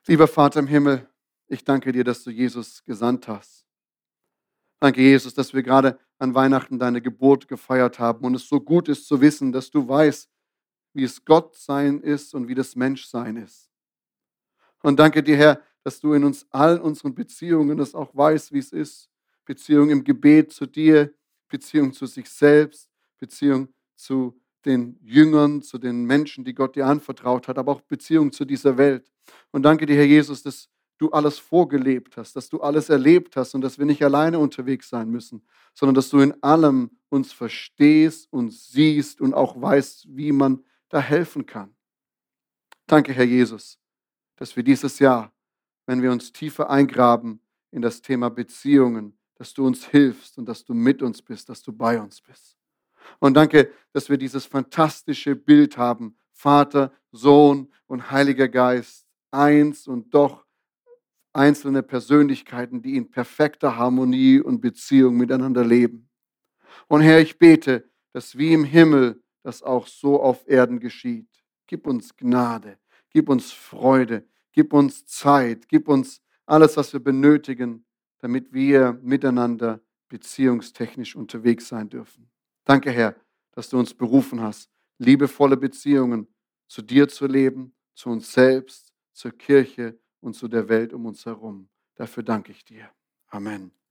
Lieber 0.06 0.28
Vater 0.28 0.60
im 0.60 0.66
Himmel, 0.66 1.08
ich 1.48 1.64
danke 1.64 1.90
dir, 1.92 2.04
dass 2.04 2.22
du 2.22 2.30
Jesus 2.30 2.84
gesandt 2.84 3.26
hast. 3.26 3.66
Danke, 4.78 5.00
Jesus, 5.00 5.32
dass 5.32 5.54
wir 5.54 5.62
gerade 5.62 5.98
an 6.18 6.34
Weihnachten 6.34 6.78
deine 6.78 7.00
Geburt 7.00 7.48
gefeiert 7.48 7.98
haben 7.98 8.24
und 8.24 8.34
es 8.34 8.48
so 8.48 8.60
gut 8.60 8.88
ist 8.88 9.06
zu 9.06 9.20
wissen, 9.20 9.52
dass 9.52 9.70
du 9.70 9.88
weißt, 9.88 10.30
wie 10.92 11.04
es 11.04 11.24
Gott 11.24 11.56
sein 11.56 12.00
ist 12.00 12.34
und 12.34 12.48
wie 12.48 12.54
das 12.54 12.76
Menschsein 12.76 13.36
ist. 13.36 13.70
Und 14.82 14.98
danke 14.98 15.22
dir, 15.22 15.36
Herr, 15.36 15.60
dass 15.86 16.00
du 16.00 16.14
in 16.14 16.24
uns 16.24 16.44
allen 16.50 16.80
unseren 16.80 17.14
Beziehungen 17.14 17.78
das 17.78 17.94
auch 17.94 18.12
weißt, 18.12 18.52
wie 18.52 18.58
es 18.58 18.72
ist, 18.72 19.08
Beziehung 19.44 19.88
im 19.90 20.02
Gebet 20.02 20.52
zu 20.52 20.66
dir, 20.66 21.14
Beziehung 21.48 21.92
zu 21.92 22.06
sich 22.06 22.28
selbst, 22.28 22.90
Beziehung 23.18 23.68
zu 23.94 24.36
den 24.64 24.98
Jüngern, 25.00 25.62
zu 25.62 25.78
den 25.78 26.04
Menschen, 26.04 26.44
die 26.44 26.54
Gott 26.54 26.74
dir 26.74 26.86
anvertraut 26.86 27.46
hat, 27.46 27.56
aber 27.56 27.70
auch 27.70 27.82
Beziehung 27.82 28.32
zu 28.32 28.44
dieser 28.44 28.76
Welt. 28.76 29.12
Und 29.52 29.62
danke 29.62 29.86
dir, 29.86 29.94
Herr 29.94 30.06
Jesus, 30.06 30.42
dass 30.42 30.68
du 30.98 31.08
alles 31.10 31.38
vorgelebt 31.38 32.16
hast, 32.16 32.34
dass 32.34 32.48
du 32.48 32.60
alles 32.60 32.88
erlebt 32.88 33.36
hast 33.36 33.54
und 33.54 33.60
dass 33.60 33.78
wir 33.78 33.86
nicht 33.86 34.02
alleine 34.02 34.40
unterwegs 34.40 34.88
sein 34.88 35.08
müssen, 35.08 35.46
sondern 35.72 35.94
dass 35.94 36.10
du 36.10 36.18
in 36.18 36.34
allem 36.42 36.90
uns 37.10 37.32
verstehst 37.32 38.26
und 38.32 38.52
siehst 38.52 39.20
und 39.20 39.34
auch 39.34 39.62
weißt, 39.62 40.08
wie 40.16 40.32
man 40.32 40.64
da 40.88 40.98
helfen 41.00 41.46
kann. 41.46 41.76
Danke, 42.88 43.12
Herr 43.12 43.24
Jesus, 43.24 43.78
dass 44.34 44.56
wir 44.56 44.64
dieses 44.64 44.98
Jahr, 44.98 45.32
wenn 45.86 46.02
wir 46.02 46.12
uns 46.12 46.32
tiefer 46.32 46.68
eingraben 46.68 47.40
in 47.70 47.82
das 47.82 48.02
Thema 48.02 48.28
Beziehungen, 48.28 49.16
dass 49.36 49.54
du 49.54 49.66
uns 49.66 49.86
hilfst 49.86 50.38
und 50.38 50.46
dass 50.46 50.64
du 50.64 50.74
mit 50.74 51.02
uns 51.02 51.22
bist, 51.22 51.48
dass 51.48 51.62
du 51.62 51.72
bei 51.72 52.00
uns 52.00 52.20
bist. 52.20 52.56
Und 53.18 53.34
danke, 53.34 53.70
dass 53.92 54.08
wir 54.08 54.18
dieses 54.18 54.46
fantastische 54.46 55.36
Bild 55.36 55.76
haben, 55.78 56.16
Vater, 56.32 56.92
Sohn 57.12 57.72
und 57.86 58.10
Heiliger 58.10 58.48
Geist, 58.48 59.06
eins 59.30 59.86
und 59.86 60.12
doch 60.12 60.44
einzelne 61.32 61.82
Persönlichkeiten, 61.82 62.82
die 62.82 62.96
in 62.96 63.10
perfekter 63.10 63.76
Harmonie 63.76 64.40
und 64.40 64.60
Beziehung 64.60 65.16
miteinander 65.16 65.64
leben. 65.64 66.08
Und 66.88 67.02
Herr, 67.02 67.20
ich 67.20 67.38
bete, 67.38 67.88
dass 68.12 68.38
wie 68.38 68.52
im 68.52 68.64
Himmel 68.64 69.22
das 69.42 69.62
auch 69.62 69.86
so 69.86 70.20
auf 70.20 70.48
Erden 70.48 70.80
geschieht. 70.80 71.28
Gib 71.66 71.86
uns 71.86 72.16
Gnade, 72.16 72.78
gib 73.10 73.28
uns 73.28 73.52
Freude, 73.52 74.26
gib 74.56 74.72
uns 74.72 75.04
Zeit, 75.04 75.68
gib 75.68 75.86
uns 75.86 76.22
alles, 76.46 76.76
was 76.76 76.92
wir 76.92 77.00
benötigen, 77.00 77.84
damit 78.18 78.52
wir 78.52 78.98
miteinander 79.02 79.80
beziehungstechnisch 80.08 81.14
unterwegs 81.14 81.68
sein 81.68 81.90
dürfen. 81.90 82.30
Danke, 82.64 82.90
Herr, 82.90 83.14
dass 83.52 83.68
du 83.68 83.78
uns 83.78 83.92
berufen 83.92 84.40
hast, 84.40 84.70
liebevolle 84.98 85.58
Beziehungen 85.58 86.26
zu 86.68 86.82
dir 86.82 87.06
zu 87.06 87.26
leben, 87.26 87.74
zu 87.94 88.08
uns 88.08 88.32
selbst, 88.32 88.92
zur 89.12 89.32
Kirche 89.32 89.98
und 90.20 90.34
zu 90.34 90.48
der 90.48 90.68
Welt 90.68 90.94
um 90.94 91.04
uns 91.04 91.26
herum. 91.26 91.68
Dafür 91.94 92.22
danke 92.22 92.52
ich 92.52 92.64
dir. 92.64 92.88
Amen. 93.28 93.85